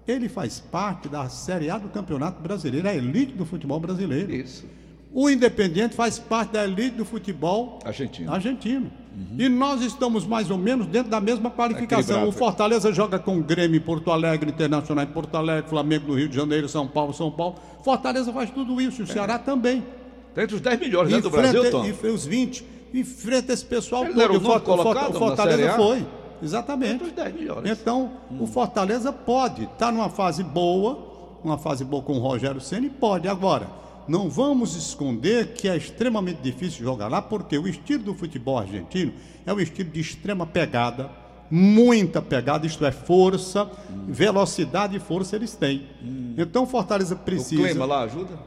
ele 0.07 0.27
faz 0.27 0.59
parte 0.59 1.07
da 1.07 1.29
Série 1.29 1.69
A 1.69 1.77
do 1.77 1.89
Campeonato 1.89 2.41
Brasileiro, 2.41 2.87
a 2.87 2.93
elite 2.93 3.33
do 3.33 3.45
futebol 3.45 3.79
brasileiro. 3.79 4.31
Isso. 4.33 4.65
O 5.13 5.29
Independiente 5.29 5.95
faz 5.95 6.17
parte 6.17 6.53
da 6.53 6.63
elite 6.63 6.95
do 6.95 7.05
futebol 7.05 7.77
Argentino. 7.85 8.33
argentino. 8.33 8.91
E 9.37 9.47
nós 9.47 9.83
estamos 9.83 10.25
mais 10.25 10.49
ou 10.49 10.57
menos 10.57 10.87
dentro 10.87 11.11
da 11.11 11.21
mesma 11.21 11.51
qualificação. 11.51 12.27
O 12.27 12.31
Fortaleza 12.31 12.91
joga 12.91 13.19
com 13.19 13.37
o 13.37 13.43
Grêmio 13.43 13.77
em 13.77 13.81
Porto 13.81 14.09
Alegre, 14.09 14.49
Internacional 14.49 15.03
em 15.03 15.07
Porto 15.07 15.35
Alegre, 15.35 15.69
Flamengo 15.69 16.07
no 16.07 16.15
Rio 16.15 16.27
de 16.27 16.35
Janeiro, 16.35 16.67
São 16.67 16.87
Paulo, 16.87 17.13
São 17.13 17.29
Paulo. 17.29 17.55
Fortaleza 17.83 18.33
faz 18.33 18.49
tudo 18.49 18.81
isso, 18.81 19.03
o 19.03 19.07
Ceará 19.07 19.37
também. 19.37 19.83
Tá 20.33 20.41
entre 20.41 20.55
os 20.55 20.61
10 20.61 20.79
melhores 20.79 21.11
né, 21.11 21.21
do 21.21 21.29
Brasil, 21.29 21.69
Tom? 21.69 21.85
e 21.85 22.07
os 22.07 22.25
20. 22.25 22.65
Enfrenta 22.91 23.53
esse 23.53 23.65
pessoal 23.65 24.05
Ele 24.05 24.13
não 24.13 24.21
era 24.21 24.33
o 24.33 24.35
o 24.35 24.39
o 24.39 25.13
Fortaleza 25.13 25.73
foi. 25.73 26.05
Exatamente. 26.41 26.93
Entre 26.93 27.07
os 27.07 27.13
10 27.13 27.35
melhores. 27.35 27.69
Então, 27.69 28.11
o 28.39 28.47
Fortaleza 28.47 29.11
pode, 29.11 29.63
está 29.63 29.91
numa 29.91 30.09
fase 30.09 30.43
boa, 30.43 31.39
uma 31.43 31.57
fase 31.57 31.83
boa 31.83 32.01
com 32.01 32.13
o 32.13 32.19
Rogério 32.19 32.61
Ceni 32.61 32.89
pode. 32.89 33.27
Agora, 33.27 33.67
não 34.07 34.29
vamos 34.29 34.75
esconder 34.75 35.53
que 35.53 35.67
é 35.67 35.77
extremamente 35.77 36.41
difícil 36.41 36.83
jogar 36.83 37.07
lá, 37.07 37.21
porque 37.21 37.57
o 37.57 37.67
estilo 37.67 38.03
do 38.03 38.13
futebol 38.13 38.57
argentino 38.57 39.13
é 39.45 39.53
um 39.53 39.59
estilo 39.59 39.89
de 39.89 39.99
extrema 39.99 40.45
pegada, 40.45 41.09
muita 41.49 42.21
pegada, 42.21 42.65
isto 42.65 42.85
é, 42.85 42.91
força, 42.91 43.69
velocidade 44.07 44.97
e 44.97 44.99
força 44.99 45.35
eles 45.35 45.55
têm. 45.55 45.87
Então, 46.37 46.63
o 46.63 46.67
Fortaleza 46.67 47.15
o 47.15 47.17
precisa. 47.17 47.63
clima 47.63 47.85
lá 47.85 48.01
ajuda? 48.01 48.37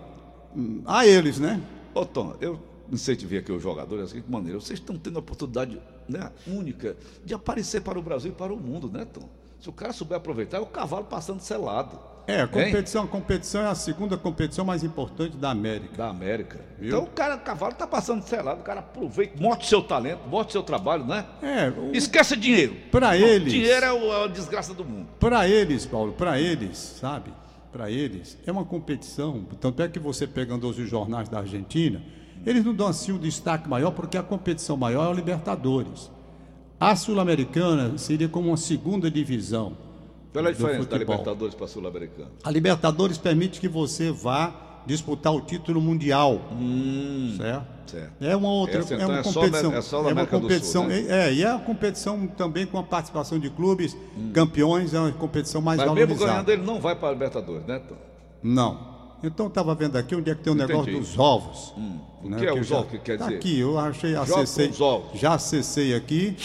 A 0.86 1.06
eles, 1.06 1.38
né? 1.38 1.60
Ô, 1.94 2.04
Tom, 2.04 2.34
eu 2.40 2.58
incentivei 2.90 3.38
aqui 3.38 3.52
os 3.52 3.62
jogadores 3.62 4.04
da 4.04 4.08
seguinte 4.08 4.30
maneira. 4.30 4.58
Vocês 4.60 4.78
estão 4.78 4.96
tendo 4.96 5.16
a 5.16 5.20
oportunidade 5.20 5.78
né, 6.08 6.30
única 6.46 6.96
de 7.24 7.34
aparecer 7.34 7.80
para 7.82 7.98
o 7.98 8.02
Brasil 8.02 8.30
e 8.32 8.34
para 8.34 8.52
o 8.52 8.56
mundo, 8.56 8.90
né, 8.90 9.04
Tom? 9.04 9.28
Se 9.60 9.68
o 9.68 9.72
cara 9.72 9.92
souber 9.92 10.18
aproveitar, 10.18 10.58
é 10.58 10.60
o 10.60 10.66
cavalo 10.66 11.04
passando 11.06 11.40
selado. 11.40 11.98
É, 12.28 12.40
a 12.42 12.46
competição, 12.48 13.06
competição 13.06 13.62
é 13.62 13.66
a 13.68 13.74
segunda 13.74 14.16
competição 14.16 14.64
mais 14.64 14.82
importante 14.82 15.36
da 15.36 15.50
América. 15.50 15.96
Da 15.96 16.08
América. 16.08 16.60
Viu? 16.78 16.88
Então 16.88 17.04
o 17.04 17.06
cara, 17.06 17.36
o 17.36 17.40
cavalo 17.40 17.72
tá 17.74 17.86
passando 17.86 18.22
selado, 18.24 18.60
o 18.60 18.64
cara 18.64 18.80
aproveita, 18.80 19.40
mostra 19.40 19.64
o 19.64 19.68
seu 19.68 19.82
talento, 19.82 20.20
mostra 20.28 20.48
o 20.48 20.52
seu 20.52 20.62
trabalho, 20.64 21.04
né? 21.06 21.24
É, 21.40 21.70
o- 21.70 21.94
Esquece 21.94 22.36
dinheiro. 22.36 22.76
Não, 22.92 23.12
eles- 23.14 23.52
Dinheiro 23.52 23.86
é, 23.86 23.88
é 24.08 24.24
a 24.24 24.26
desgraça 24.26 24.74
do 24.74 24.84
mundo. 24.84 25.08
Para 25.20 25.48
eles, 25.48 25.86
Paulo, 25.86 26.12
para 26.14 26.38
eles, 26.40 26.76
sabe? 26.76 27.32
Para 27.72 27.90
eles, 27.90 28.36
é 28.46 28.50
uma 28.50 28.64
competição. 28.64 29.44
Tanto 29.60 29.80
é 29.82 29.88
que 29.88 29.98
você 30.00 30.26
pegando 30.26 30.66
hoje 30.68 30.82
os 30.82 30.90
jornais 30.90 31.28
da 31.28 31.38
Argentina, 31.38 32.02
eles 32.44 32.64
não 32.64 32.74
dão 32.74 32.86
assim 32.88 33.12
o 33.12 33.18
destaque 33.18 33.68
maior, 33.68 33.90
porque 33.92 34.16
a 34.16 34.22
competição 34.22 34.76
maior 34.76 35.06
é 35.06 35.08
o 35.08 35.12
Libertadores. 35.12 36.10
A 36.78 36.94
Sul-Americana 36.94 37.96
seria 37.96 38.28
como 38.28 38.48
uma 38.48 38.56
segunda 38.56 39.10
divisão. 39.10 39.76
Qual 40.32 40.44
é 40.44 40.48
a 40.48 40.52
diferença 40.52 40.78
da 40.80 40.84
futebol. 40.90 40.98
Libertadores 41.16 41.54
para 41.54 41.64
a 41.64 41.68
Sul-Americana? 41.68 42.30
A 42.44 42.50
Libertadores 42.50 43.16
permite 43.16 43.58
que 43.60 43.68
você 43.68 44.10
vá 44.12 44.82
disputar 44.86 45.34
o 45.34 45.40
título 45.40 45.80
mundial. 45.80 46.40
certo? 47.38 47.90
certo. 47.90 48.12
É 48.20 48.36
uma 48.36 48.50
outra, 48.50 48.78
Essa, 48.80 48.94
é 48.94 48.96
então, 48.98 49.08
uma 49.08 49.18
é 49.18 49.22
só 49.22 49.32
competição. 49.40 49.70
na- 49.70 49.76
é 49.78 49.80
só 49.80 50.02
na 50.02 50.08
uma 50.10 50.24
do 50.24 50.30
Sul, 50.30 50.40
competição, 50.40 50.86
né? 50.86 51.04
é, 51.08 51.32
e 51.32 51.42
é 51.42 51.50
a 51.50 51.58
competição 51.58 52.26
também 52.26 52.66
com 52.66 52.78
a 52.78 52.82
participação 52.82 53.38
de 53.38 53.48
clubes, 53.50 53.96
campeões, 54.34 54.92
é 54.94 55.00
uma 55.00 55.12
competição 55.12 55.60
mais 55.62 55.78
Mas 55.78 55.86
mesmo 55.92 56.14
valorizada. 56.14 56.32
ganhando, 56.32 56.50
ele 56.50 56.62
não 56.70 56.80
vai 56.80 56.94
para 56.94 57.08
a 57.08 57.12
Libertadores, 57.12 57.64
né, 57.66 57.78
Tom? 57.80 57.96
Não. 58.42 58.95
Então 59.26 59.46
estava 59.48 59.74
vendo 59.74 59.96
aqui 59.96 60.14
onde 60.14 60.30
é 60.30 60.34
que 60.34 60.42
tem 60.42 60.52
o 60.52 60.56
negócio 60.56 60.92
dos 60.92 61.18
ovos. 61.18 61.74
O 62.22 62.28
né, 62.28 62.38
que 62.38 62.46
é 62.46 62.50
eu 62.50 62.60
os 62.60 62.70
ovos 62.70 62.90
que 62.90 62.98
quer 62.98 63.18
tá 63.18 63.24
dizer? 63.26 63.36
Aqui, 63.38 63.58
eu 63.58 63.78
achei, 63.78 64.14
acessei, 64.16 64.70
já 65.14 65.34
acessei 65.34 65.94
aqui, 65.94 66.36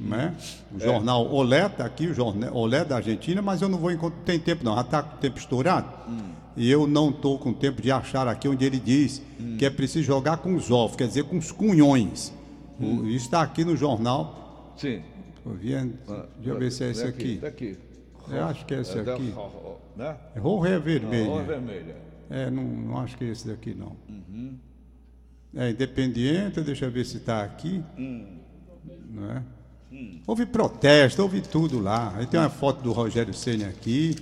né? 0.00 0.34
O 0.72 0.76
É. 0.76 0.80
jornal 0.84 1.26
Olé, 1.32 1.68
tá 1.68 1.84
aqui, 1.84 2.06
o 2.06 2.14
jornal 2.14 2.54
Olé 2.56 2.84
da 2.84 2.96
Argentina, 2.96 3.40
mas 3.42 3.60
eu 3.62 3.68
não 3.68 3.78
vou 3.78 3.90
encontrar, 3.90 4.20
tem 4.24 4.38
tempo 4.38 4.64
não, 4.64 4.74
já 4.74 4.80
está 4.82 5.02
com 5.02 5.16
o 5.16 5.18
tempo 5.18 5.38
estourado. 5.38 5.88
Hum. 6.08 6.30
E 6.56 6.70
eu 6.70 6.86
não 6.86 7.10
estou 7.10 7.38
com 7.38 7.52
tempo 7.52 7.80
de 7.80 7.90
achar 7.92 8.26
aqui 8.26 8.48
onde 8.48 8.64
ele 8.64 8.78
diz 8.78 9.22
Hum. 9.40 9.56
que 9.58 9.64
é 9.64 9.70
preciso 9.70 10.04
jogar 10.04 10.38
com 10.38 10.54
os 10.54 10.70
ovos, 10.70 10.96
quer 10.96 11.06
dizer, 11.08 11.24
com 11.24 11.38
os 11.38 11.52
cunhões. 11.52 12.32
O- 12.80 13.06
Isso 13.06 13.26
está 13.26 13.42
aqui 13.42 13.64
no 13.64 13.76
jornal. 13.76 14.72
Sim. 14.76 15.02
Vendo. 15.44 15.94
Deixa 16.06 16.26
eu 16.46 16.58
ver 16.58 16.70
se 16.72 16.84
é 16.84 16.90
esse 16.90 17.04
aqui. 17.04 17.36
Daqui. 17.36 17.78
Eu 18.30 18.44
acho 18.44 18.64
que 18.66 18.74
é 18.74 18.80
esse 18.80 18.96
É 18.98 19.00
aqui. 19.00 19.34
Né? 19.96 20.16
Rorré 20.38 20.74
Não, 20.74 20.80
vermelha. 20.80 21.42
vermelha. 21.42 21.96
É, 22.30 22.48
não, 22.50 22.62
não 22.64 22.98
acho 22.98 23.16
que 23.18 23.24
é 23.24 23.28
esse 23.28 23.48
daqui, 23.48 23.74
não. 23.74 23.96
Uhum. 24.08 24.54
É 25.54 25.70
independiente, 25.70 26.60
deixa 26.60 26.84
eu 26.84 26.90
ver 26.90 27.04
se 27.04 27.16
está 27.16 27.42
aqui. 27.42 27.82
Hum. 27.98 28.24
Não 29.12 29.30
é? 29.32 29.42
Houve 30.26 30.46
protesto, 30.46 31.20
houve 31.22 31.40
tudo 31.40 31.80
lá. 31.80 32.14
Aí 32.16 32.24
tem 32.26 32.38
uma 32.38 32.48
foto 32.48 32.80
do 32.82 32.92
Rogério 32.92 33.34
Senna 33.34 33.66
aqui, 33.68 34.14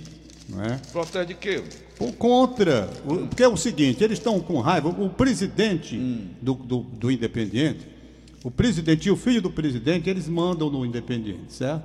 não 0.49 0.63
é? 0.63 0.77
Protege 0.91 1.25
de 1.27 1.33
quê? 1.35 1.63
Por 1.95 2.11
contra. 2.13 2.89
o- 3.05 3.27
Porque 3.27 3.43
é 3.43 3.47
o 3.47 3.55
seguinte, 3.55 4.03
eles 4.03 4.17
estão 4.17 4.39
com 4.39 4.59
raiva. 4.59 4.89
O 4.89 5.09
presidente 5.11 5.95
Hum. 5.95 6.29
do, 6.41 6.55
do, 6.55 6.79
do 6.79 7.11
Independiente, 7.11 7.87
o 8.43 8.49
presidente 8.49 9.07
e 9.07 9.11
o 9.11 9.15
filho 9.15 9.43
do 9.43 9.51
presidente, 9.51 10.09
eles 10.09 10.27
mandam 10.27 10.71
no 10.71 10.83
Independiente, 10.83 11.53
certo? 11.53 11.83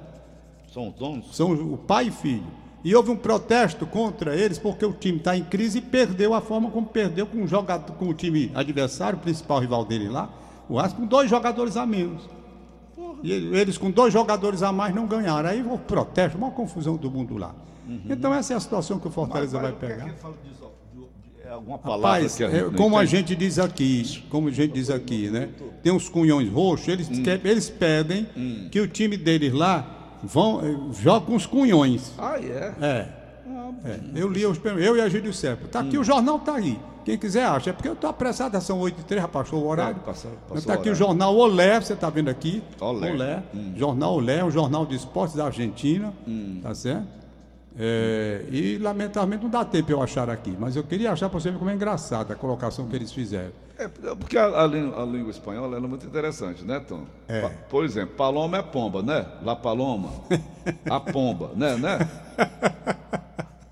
São 0.72 0.88
os 0.88 0.94
donos? 0.94 1.36
São 1.36 1.52
o 1.52 1.76
pai 1.76 2.08
e 2.08 2.10
filho. 2.10 2.46
E 2.84 2.94
houve 2.94 3.10
um 3.10 3.16
protesto 3.16 3.86
contra 3.86 4.36
eles 4.36 4.58
porque 4.58 4.84
o 4.84 4.92
time 4.92 5.16
está 5.18 5.34
em 5.36 5.42
crise 5.42 5.78
e 5.78 5.80
perdeu 5.80 6.34
a 6.34 6.40
forma 6.42 6.70
como 6.70 6.86
perdeu 6.86 7.26
com 7.26 7.42
o, 7.42 7.48
jogador, 7.48 7.92
com 7.94 8.08
o 8.08 8.14
time 8.14 8.50
adversário, 8.54 9.18
o 9.18 9.22
principal 9.22 9.58
rival 9.58 9.84
dele 9.86 10.08
lá, 10.08 10.28
o 10.68 10.74
Vasco, 10.74 11.00
com 11.00 11.06
dois 11.06 11.30
jogadores 11.30 11.76
a 11.78 11.86
menos. 11.86 12.28
E 13.22 13.32
eles 13.32 13.78
com 13.78 13.90
dois 13.90 14.12
jogadores 14.12 14.62
a 14.62 14.70
mais 14.70 14.94
não 14.94 15.06
ganharam. 15.06 15.48
Aí 15.48 15.64
houve 15.66 15.82
protesto, 15.84 16.36
uma 16.36 16.50
confusão 16.50 16.96
do 16.96 17.10
mundo 17.10 17.38
lá. 17.38 17.54
Então 18.08 18.34
essa 18.34 18.52
é 18.52 18.56
a 18.56 18.60
situação 18.60 18.98
que 18.98 19.08
o 19.08 19.10
Fortaleza 19.10 19.58
vai 19.58 19.72
pegar. 19.72 20.14
É 21.44 21.50
alguma 21.50 21.78
palavra 21.78 22.06
Rapaz, 22.08 22.36
que 22.36 22.44
a 22.44 22.48
é, 22.48 22.60
gente 22.64 22.74
como 22.76 22.96
a 22.98 23.04
entende? 23.04 23.16
gente 23.18 23.36
diz 23.36 23.58
aqui, 23.58 24.22
como 24.30 24.48
a 24.48 24.50
gente 24.50 24.72
diz 24.72 24.88
aqui, 24.88 25.28
né? 25.30 25.50
Tem 25.82 25.92
uns 25.92 26.08
cunhões 26.08 26.48
roxos, 26.50 26.88
eles, 26.88 27.08
Hum. 27.10 27.22
quer- 27.22 27.44
eles 27.44 27.68
pedem 27.68 28.26
que 28.70 28.80
o 28.80 28.88
time 28.88 29.16
deles 29.18 29.52
lá 29.52 30.03
vão, 30.24 30.60
eh, 30.64 30.76
joga 31.00 31.26
com 31.26 31.34
os 31.36 31.46
cunhões. 31.46 32.12
Ah, 32.18 32.38
é? 32.38 32.74
É. 32.80 33.08
É, 33.84 34.00
Eu 34.14 34.28
li, 34.30 34.44
os- 34.46 34.58
eu 34.64 34.96
e 34.96 35.00
a 35.00 35.08
Gílio 35.08 35.32
Serpa. 35.32 35.68
Tá 35.68 35.80
Hum. 35.80 35.86
aqui, 35.88 35.98
o 35.98 36.04
jornal 36.04 36.38
tá 36.38 36.54
aí. 36.54 36.78
Quem 37.04 37.18
quiser 37.18 37.44
acha. 37.44 37.68
É 37.68 37.72
porque 37.72 37.88
eu 37.88 37.94
tô 37.94 38.06
apressado, 38.06 38.58
são 38.62 38.78
8 38.80 39.00
e 39.00 39.04
3, 39.04 39.20
já 39.20 39.28
passou 39.28 39.62
o 39.62 39.66
horário. 39.68 39.98
É, 40.02 40.06
passou- 40.06 40.30
passou 40.48 40.62
tá 40.66 40.72
o 40.72 40.80
aqui 40.80 40.88
o 40.88 40.94
jornal 40.94 41.36
Olé, 41.36 41.78
você 41.78 41.94
tá 41.94 42.08
vendo 42.08 42.30
aqui. 42.30 42.62
Olé. 42.80 43.42
Hum. 43.54 43.74
Jornal 43.76 44.14
Olé, 44.14 44.42
um 44.42 44.50
jornal 44.50 44.86
de 44.86 44.96
esportes 44.96 45.36
da 45.36 45.44
Argentina. 45.46 46.14
Hum. 46.26 46.60
Tá 46.62 46.74
certo? 46.74 47.06
É, 47.76 48.44
e 48.50 48.78
lamentavelmente 48.78 49.42
não 49.42 49.50
dá 49.50 49.64
tempo 49.64 49.90
eu 49.90 50.00
achar 50.00 50.30
aqui, 50.30 50.56
mas 50.58 50.76
eu 50.76 50.84
queria 50.84 51.10
achar 51.10 51.28
para 51.28 51.40
você 51.40 51.50
ver 51.50 51.58
como 51.58 51.70
é 51.70 51.74
engraçada 51.74 52.32
a 52.32 52.36
colocação 52.36 52.86
que 52.88 52.94
eles 52.94 53.10
fizeram. 53.12 53.50
É, 53.76 53.88
porque 53.88 54.38
a, 54.38 54.44
a 54.62 54.66
língua, 54.66 55.02
a 55.02 55.04
língua 55.04 55.30
espanhola 55.32 55.76
é 55.76 55.80
muito 55.80 56.06
interessante, 56.06 56.64
né, 56.64 56.78
Tom? 56.78 57.02
É. 57.26 57.40
Pa- 57.40 57.50
por 57.68 57.84
exemplo, 57.84 58.14
paloma 58.14 58.58
é 58.58 58.62
pomba, 58.62 59.02
né? 59.02 59.26
La 59.42 59.56
paloma. 59.56 60.10
A 60.88 61.00
pomba, 61.00 61.50
né? 61.56 61.76
né? 61.76 61.98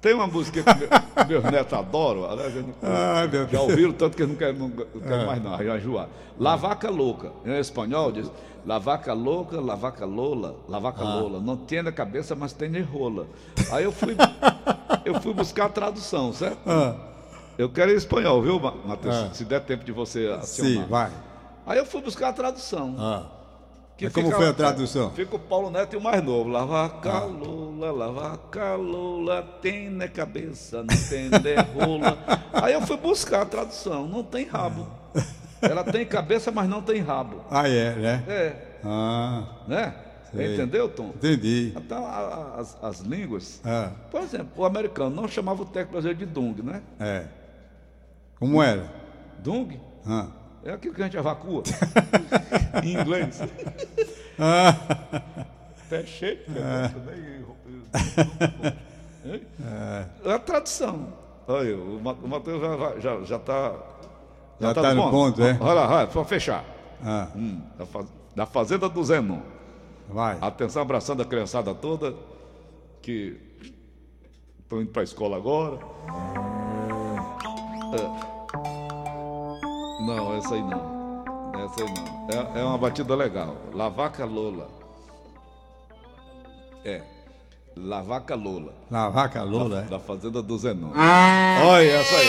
Tem 0.03 0.13
uma 0.15 0.27
música 0.27 0.63
que 0.63 0.79
meu- 0.79 1.41
meus 1.41 1.45
netos 1.45 1.73
adoram, 1.73 2.29
aliás, 2.31 2.53
não- 2.57 2.65
meu 3.33 3.49
já 3.49 3.61
ouviram 3.61 3.93
tanto 3.93 4.17
que 4.17 4.23
eles 4.25 4.33
não 4.33 4.37
querem, 4.39 4.59
não, 4.59 4.69
querem 4.71 5.27
mais 5.27 5.43
não, 5.43 5.57
já 5.65 5.77
enjoar. 5.79 6.09
La 6.39 6.57
vaca 6.57 6.91
louca, 6.91 7.31
em 7.47 7.57
espanhol 7.59 8.11
diz, 8.11 8.29
la 8.67 8.79
vaca 8.79 9.13
louca, 9.15 9.61
la 9.61 9.77
vaca 9.77 10.05
lola, 10.05 10.57
la 10.69 10.79
vaca 10.81 11.05
lola, 11.05 11.39
não 11.41 11.57
tem 11.57 11.83
na 11.85 11.93
cabeça, 11.93 12.35
mas 12.35 12.53
tem 12.53 12.71
de 12.71 12.81
rola. 12.81 13.27
Aí 13.71 13.85
eu 13.85 13.93
fui, 13.93 14.17
eu 15.05 15.21
fui 15.21 15.33
buscar 15.33 15.67
a 15.67 15.69
tradução, 15.69 16.33
certo? 16.33 16.59
Eu 17.57 17.69
quero 17.71 17.93
em 17.93 17.95
espanhol, 17.95 18.43
viu, 18.43 18.59
Ma- 18.59 18.75
Matheus? 18.85 19.15
Ah. 19.15 19.31
Se 19.33 19.45
der 19.45 19.61
tempo 19.61 19.85
de 19.85 19.93
você 19.93 20.27
acionar. 20.37 20.73
Sim, 20.73 20.85
vai. 20.89 21.11
Aí 21.65 21.79
eu 21.79 21.87
fui 21.87 22.03
buscar 22.03 22.31
a 22.31 22.33
tradução. 22.33 22.97
Ah. 22.99 23.23
Que 24.03 24.07
Mas 24.07 24.15
como 24.15 24.33
foi 24.33 24.49
a 24.49 24.53
tradução? 24.53 25.11
Fica 25.13 25.37
o 25.37 25.39
Paulo 25.39 25.71
Neto 25.71 25.95
e 25.95 25.97
o 25.97 26.01
mais 26.01 26.21
novo. 26.25 26.49
Lava 26.51 26.89
calula, 27.01 27.93
lava 27.93 28.37
calula, 28.51 29.43
tem 29.63 29.89
na 29.89 30.09
cabeça, 30.09 30.79
não 30.79 30.87
tem 31.09 31.31
de 31.31 31.55
rola. 31.73 32.19
Aí 32.53 32.73
eu 32.73 32.81
fui 32.83 32.97
buscar 32.97 33.43
a 33.43 33.47
tradução. 33.47 34.09
Não 34.09 34.25
tem 34.25 34.45
rabo. 34.45 34.89
Ela 35.61 35.85
tem 35.85 36.05
cabeça, 36.05 36.51
mas 36.51 36.69
não 36.69 36.83
tem 36.83 37.01
rabo. 37.01 37.45
Ah, 37.49 37.69
é, 37.69 37.95
né? 37.95 38.25
É, 38.27 38.57
Ah, 38.85 39.45
né? 39.69 39.95
Sei. 40.35 40.55
Entendeu, 40.55 40.89
Tom? 40.89 41.11
entendi. 41.15 41.73
Então, 41.77 42.05
as, 42.57 42.77
as 42.83 43.01
línguas. 43.01 43.61
Ah, 43.65 43.91
Por 44.11 44.21
exemplo, 44.23 44.49
o 44.57 44.65
americano 44.65 45.15
não 45.15 45.29
chamava 45.29 45.63
o 45.63 45.67
técnico 45.67 45.93
brasileiro 45.93 46.19
de 46.19 46.27
Dung, 46.27 46.57
né? 46.65 46.83
é. 46.99 47.27
Como 48.41 48.61
era? 48.61 48.91
Dung 49.39 49.79
Ah. 50.05 50.27
É 50.65 50.73
aquilo 50.73 50.95
que 50.95 51.03
a 51.03 51.05
gente 51.05 51.17
evacua. 51.17 51.63
em 52.85 52.99
inglês. 53.01 53.41
Pé 55.89 56.05
cheio. 56.07 56.39
É 60.25 60.33
a 60.33 60.39
tradução. 60.39 61.13
Olha, 61.47 61.77
o 61.77 62.01
Ma- 62.03 62.13
o 62.13 62.29
Matheus 62.29 62.61
já, 62.61 62.77
vai- 62.77 63.01
já, 63.01 63.21
já 63.23 63.39
tá. 63.39 63.75
Já 64.61 64.75
tá 64.75 64.95
no 64.95 65.11
ponto, 65.11 65.43
é? 65.43 65.57
Olha 65.61 65.73
lá, 65.75 65.97
olha, 65.97 66.07
para 66.07 66.25
fechar. 66.25 66.65
ah, 67.05 67.29
Hum, 67.35 67.61
da, 67.77 67.87
faz- 67.87 68.07
da 68.37 68.47
Fazenda 68.47 68.89
do 68.89 69.05
Zenon. 69.05 69.41
vai. 70.09 70.39
Atenção, 70.41 70.83
abraçando 70.83 71.23
a 71.23 71.25
criançada 71.25 71.75
toda 71.75 72.15
que 73.01 73.37
estão 74.61 74.81
indo 74.81 74.91
para 74.93 75.03
a 75.03 75.05
escola 75.05 75.37
agora. 75.37 75.79
É. 77.95 78.32
Não, 80.03 80.37
essa 80.37 80.55
aí 80.55 80.63
não. 80.63 81.25
Essa 81.65 81.85
aí 81.85 81.95
não. 81.95 82.57
É, 82.57 82.61
é 82.61 82.65
uma 82.65 82.77
batida 82.77 83.15
legal. 83.15 83.57
Lavaca 83.73 84.25
Lola. 84.25 84.69
É. 86.85 87.03
Lavaca 87.77 88.35
Lola. 88.35 88.75
La 88.91 89.09
vaca 89.09 89.43
Lola, 89.45 89.83
é? 89.83 89.83
Da 89.83 90.01
Fazenda 90.01 90.43
do 90.43 90.59
Zenon. 90.59 90.91
Olha 91.65 91.93
essa 91.93 92.17
aí. 92.17 92.27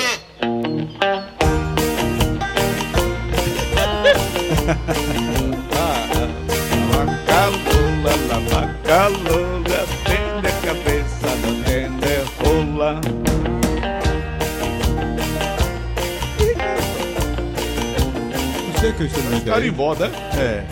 Lavaca 6.93 7.47
Lola, 7.49 8.13
lavaca 8.29 9.07
Lola, 9.07 9.79
tem 10.05 10.41
de 10.41 10.51
cabeça, 10.65 11.27
não 11.41 11.63
tem 11.63 11.89
de 11.97 13.22
sei 18.84 18.91
que 18.91 19.04
instrumento 19.06 19.48
é. 19.48 19.54
Carimbó, 19.54 19.96
né? 19.96 20.12
É. 20.36 20.65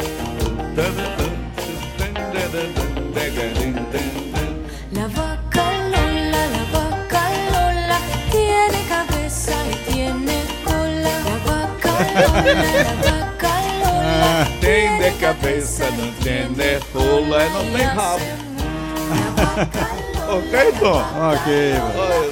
La 4.92 5.08
vaca 5.08 5.64
Lola, 5.92 6.44
la 6.52 6.64
vaca 6.74 7.24
Lola, 7.54 8.00
tiene 8.30 8.80
cabeza 8.90 9.56
y 9.66 9.76
tiene 9.90 10.38
cola. 10.66 11.14
La 11.24 11.38
vaca 11.48 11.92
Lola, 12.14 12.54
la 12.84 12.94
vaca 13.12 13.54
Lola, 13.80 14.48
Tem 14.60 14.88
de 15.00 15.12
cabeça, 15.12 15.86
não 15.92 16.12
tem 16.22 16.52
de 16.52 16.80
rola, 16.94 17.42
não 17.50 17.64
tem 17.72 17.86
rabo. 17.86 18.26
Ok, 20.28 20.54
Tom? 20.80 21.02
Ok, 21.32 21.48
mano. 21.96 22.32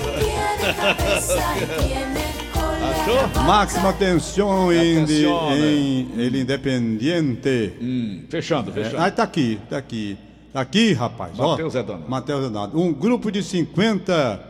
Máxima 3.46 3.90
atenção 3.90 4.72
em, 4.72 5.04
Atenção, 5.04 5.56
em 5.58 6.08
El 6.18 6.36
Independiente. 6.36 7.74
Hum, 7.82 8.24
fechando, 8.30 8.70
É, 8.72 8.74
fechando. 8.74 9.02
aí 9.02 9.12
tá 9.12 9.24
aqui, 9.24 9.60
tá 9.70 9.78
aqui. 9.78 10.18
Tá 10.54 10.62
aqui, 10.62 10.94
rapaz. 10.94 11.38
Matheus 11.38 11.76
Edano. 11.76 12.06
Matheus 12.08 12.46
Edano. 12.46 12.80
Um 12.80 12.94
grupo 12.94 13.32
de 13.32 13.44
50 13.44 14.44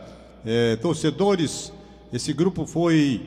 eh, 0.46 0.76
torcedores. 0.76 1.72
Esse 2.12 2.32
grupo 2.32 2.66
foi 2.66 3.20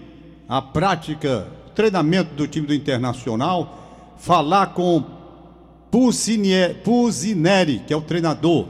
a 0.49 0.61
prática, 0.61 1.47
treinamento 1.75 2.33
do 2.35 2.47
time 2.47 2.65
do 2.67 2.73
Internacional, 2.73 4.13
falar 4.17 4.67
com 4.73 5.03
Pusineri, 6.83 7.79
que 7.85 7.93
é 7.93 7.97
o 7.97 8.01
treinador. 8.01 8.67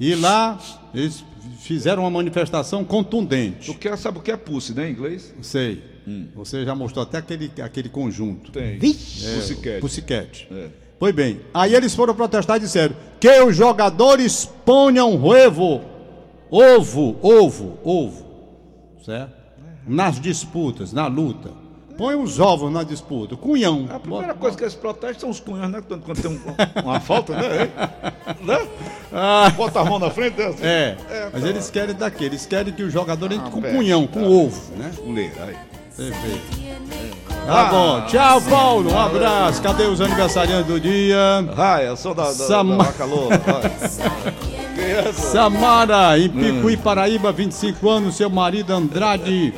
E 0.00 0.14
lá 0.14 0.58
eles 0.94 1.24
fizeram 1.60 2.02
uma 2.02 2.10
manifestação 2.10 2.84
contundente. 2.84 3.72
Tu 3.72 3.78
quer, 3.78 3.96
sabe 3.96 4.18
o 4.18 4.20
que 4.22 4.30
é 4.32 4.36
pussy, 4.36 4.74
né, 4.74 4.88
em 4.88 4.92
inglês? 4.92 5.34
Sei. 5.40 5.93
Você 6.34 6.64
já 6.64 6.74
mostrou 6.74 7.02
até 7.02 7.18
aquele, 7.18 7.50
aquele 7.62 7.88
conjunto. 7.88 8.52
Tem. 8.52 8.74
É, 8.76 8.78
Pussycat. 8.78 9.80
Pussycat. 9.80 10.48
É. 10.50 10.68
Pois 10.98 11.14
bem, 11.14 11.40
aí 11.52 11.74
eles 11.74 11.94
foram 11.94 12.14
protestar 12.14 12.56
e 12.56 12.60
disseram 12.60 12.94
que 13.18 13.28
os 13.42 13.56
jogadores 13.56 14.44
ponham 14.64 15.14
ovo, 15.24 15.80
ovo, 16.50 17.16
ovo, 17.22 17.78
ovo, 17.82 18.24
certo? 19.04 19.32
Nas 19.86 20.20
disputas, 20.20 20.92
na 20.92 21.06
luta. 21.06 21.50
Põe 21.96 22.16
os 22.16 22.40
ovos 22.40 22.72
na 22.72 22.82
disputa, 22.82 23.36
cunhão. 23.36 23.86
A 23.88 24.00
primeira 24.00 24.34
coisa 24.34 24.56
que 24.56 24.64
eles 24.64 24.74
protestam 24.74 25.20
são 25.20 25.30
os 25.30 25.38
cunhões, 25.40 25.70
né? 25.70 25.80
Quando, 25.86 26.02
quando 26.02 26.20
tem 26.20 26.30
um- 26.30 26.82
uma 26.82 26.98
falta, 26.98 27.34
né? 27.36 27.70
né? 28.40 28.68
Bota 29.56 29.80
a 29.80 29.84
mão 29.84 29.98
na 30.00 30.10
frente. 30.10 30.36
né? 30.38 30.46
Assim. 30.46 30.64
É, 30.64 30.96
É, 31.08 31.30
mas 31.32 31.42
tá. 31.42 31.48
eles 31.48 31.70
querem 31.70 31.94
daquele, 31.94 32.30
eles 32.30 32.46
querem 32.46 32.72
que 32.72 32.82
o 32.82 32.90
jogador 32.90 33.30
entre 33.30 33.46
Ah, 33.46 33.50
com 33.50 33.60
pera, 33.60 33.76
cunhão, 33.76 34.06
tá. 34.08 34.12
com 34.14 34.26
ovo, 34.26 34.74
né? 34.76 34.90
Fuleira, 34.92 35.44
aí. 35.44 35.56
Tá 37.46 37.64
bom. 37.66 38.00
Tchau, 38.06 38.40
Paulo. 38.42 38.92
Um 38.92 38.98
abraço. 38.98 39.62
Cadê 39.62 39.84
os 39.84 40.00
aniversariantes 40.00 40.66
do 40.66 40.80
dia? 40.80 41.18
Ah, 41.56 41.82
eu 41.82 41.96
sou 41.96 42.14
da, 42.14 42.24
da, 42.24 42.32
Sama- 42.32 42.84
da. 42.84 42.92
Samara, 45.12 46.18
em 46.18 46.28
Picuí, 46.28 46.76
Paraíba, 46.76 47.32
25 47.32 47.88
anos, 47.88 48.16
seu 48.16 48.28
marido 48.28 48.72
Andrade. 48.72 49.54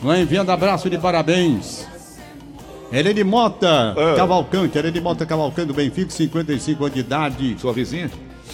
Vai 0.00 0.22
enviando 0.22 0.50
abraço 0.50 0.88
de 0.88 0.98
parabéns. 0.98 1.86
Helene 2.92 3.24
Mota, 3.24 3.94
É. 3.96 4.16
Cavalcante, 4.16 4.76
Helene 4.78 5.00
Mota 5.00 5.24
Cavalcante 5.24 5.68
do 5.68 5.74
Benfica, 5.74 6.10
55 6.10 6.84
anos 6.84 6.94
de 6.94 7.00
idade. 7.00 7.56
Sua 7.58 7.72
vizinha? 7.72 8.10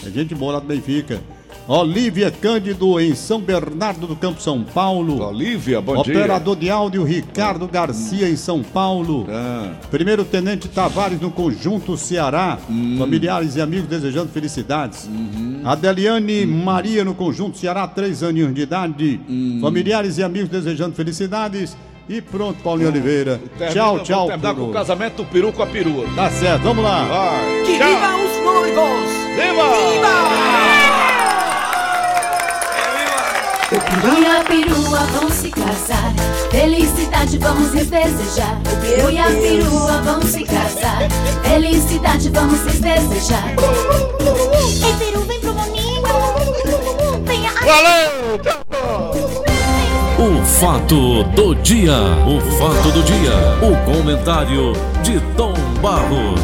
É 0.06 0.10
gente 0.10 0.34
boa 0.34 0.54
lá 0.54 0.60
do 0.60 0.66
Benfica. 0.66 1.20
Olívia 1.68 2.30
Cândido, 2.30 2.98
em 2.98 3.14
São 3.14 3.38
Bernardo 3.42 4.06
do 4.06 4.16
Campo, 4.16 4.40
São 4.40 4.64
Paulo. 4.64 5.22
Olívia, 5.22 5.82
bom 5.82 6.02
dia. 6.02 6.14
Operador 6.16 6.56
de 6.56 6.70
áudio 6.70 7.04
Ricardo 7.04 7.68
Garcia, 7.68 8.26
em 8.26 8.36
São 8.36 8.62
Paulo. 8.62 9.26
Ah, 9.28 9.72
Primeiro 9.90 10.24
Tenente 10.24 10.66
Tavares 10.66 11.20
no 11.20 11.30
Conjunto 11.30 11.94
Ceará. 11.98 12.56
Hum. 12.70 12.96
Familiares 12.98 13.54
e 13.56 13.60
amigos 13.60 13.86
desejando 13.86 14.30
felicidades. 14.30 15.04
Uhum. 15.04 15.60
Adeliane 15.62 16.46
Maria 16.46 17.04
no 17.04 17.14
Conjunto 17.14 17.58
Ceará, 17.58 17.86
três 17.86 18.22
aninhos 18.22 18.54
de 18.54 18.62
idade. 18.62 19.20
Hum. 19.28 19.58
Familiares 19.60 20.16
e 20.16 20.22
amigos 20.22 20.48
desejando 20.48 20.94
felicidades. 20.94 21.76
E 22.08 22.22
pronto, 22.22 22.62
Paulinho 22.62 22.88
Oliveira. 22.88 23.38
termina- 23.58 23.70
tchau, 23.74 24.00
tchau. 24.00 24.26
terminar 24.28 24.54
com 24.54 24.70
o 24.70 24.72
casamento 24.72 25.16
do 25.16 25.24
peru 25.26 25.52
com 25.52 25.62
a 25.62 25.66
perua. 25.66 26.06
Tá 26.16 26.30
certo, 26.30 26.62
vamos 26.62 26.82
lá. 26.82 27.04
Vai. 27.04 27.62
Que 27.66 27.76
Tchau. 27.76 27.88
viva 27.88 28.16
os 28.16 28.42
noivos! 28.42 29.18
O 33.70 33.78
peru 33.78 34.18
e 34.18 34.24
a 34.24 34.42
perua 34.44 35.00
vão 35.12 35.30
se 35.30 35.50
casar. 35.50 36.14
Felicidade 36.50 37.36
vamos 37.36 37.74
lhes 37.74 37.90
desejar. 37.90 38.58
O 38.64 38.76
peru 38.80 39.10
e 39.10 39.18
a 39.18 39.26
perua 39.26 40.00
vão 40.00 40.22
se 40.22 40.42
casar. 40.44 41.00
Felicidade 41.42 42.30
vamos 42.30 42.62
lhes 42.62 42.80
desejar. 42.80 43.54
Ei, 44.86 44.94
peru, 44.94 45.20
vem 45.20 45.40
pro 45.40 45.52
Moninho. 45.52 46.00
Venha 47.26 47.50
aqui. 47.50 47.66
Valeu! 47.66 48.38
Tchau. 48.42 48.68
O 50.18 50.44
fato 50.46 51.22
do 51.24 51.54
dia. 51.56 51.92
O 52.26 52.40
fato 52.58 52.90
do 52.90 53.02
dia. 53.02 53.34
O 53.60 53.76
comentário 53.84 54.72
de 55.02 55.20
Tom 55.36 55.52
Barros. 55.82 56.40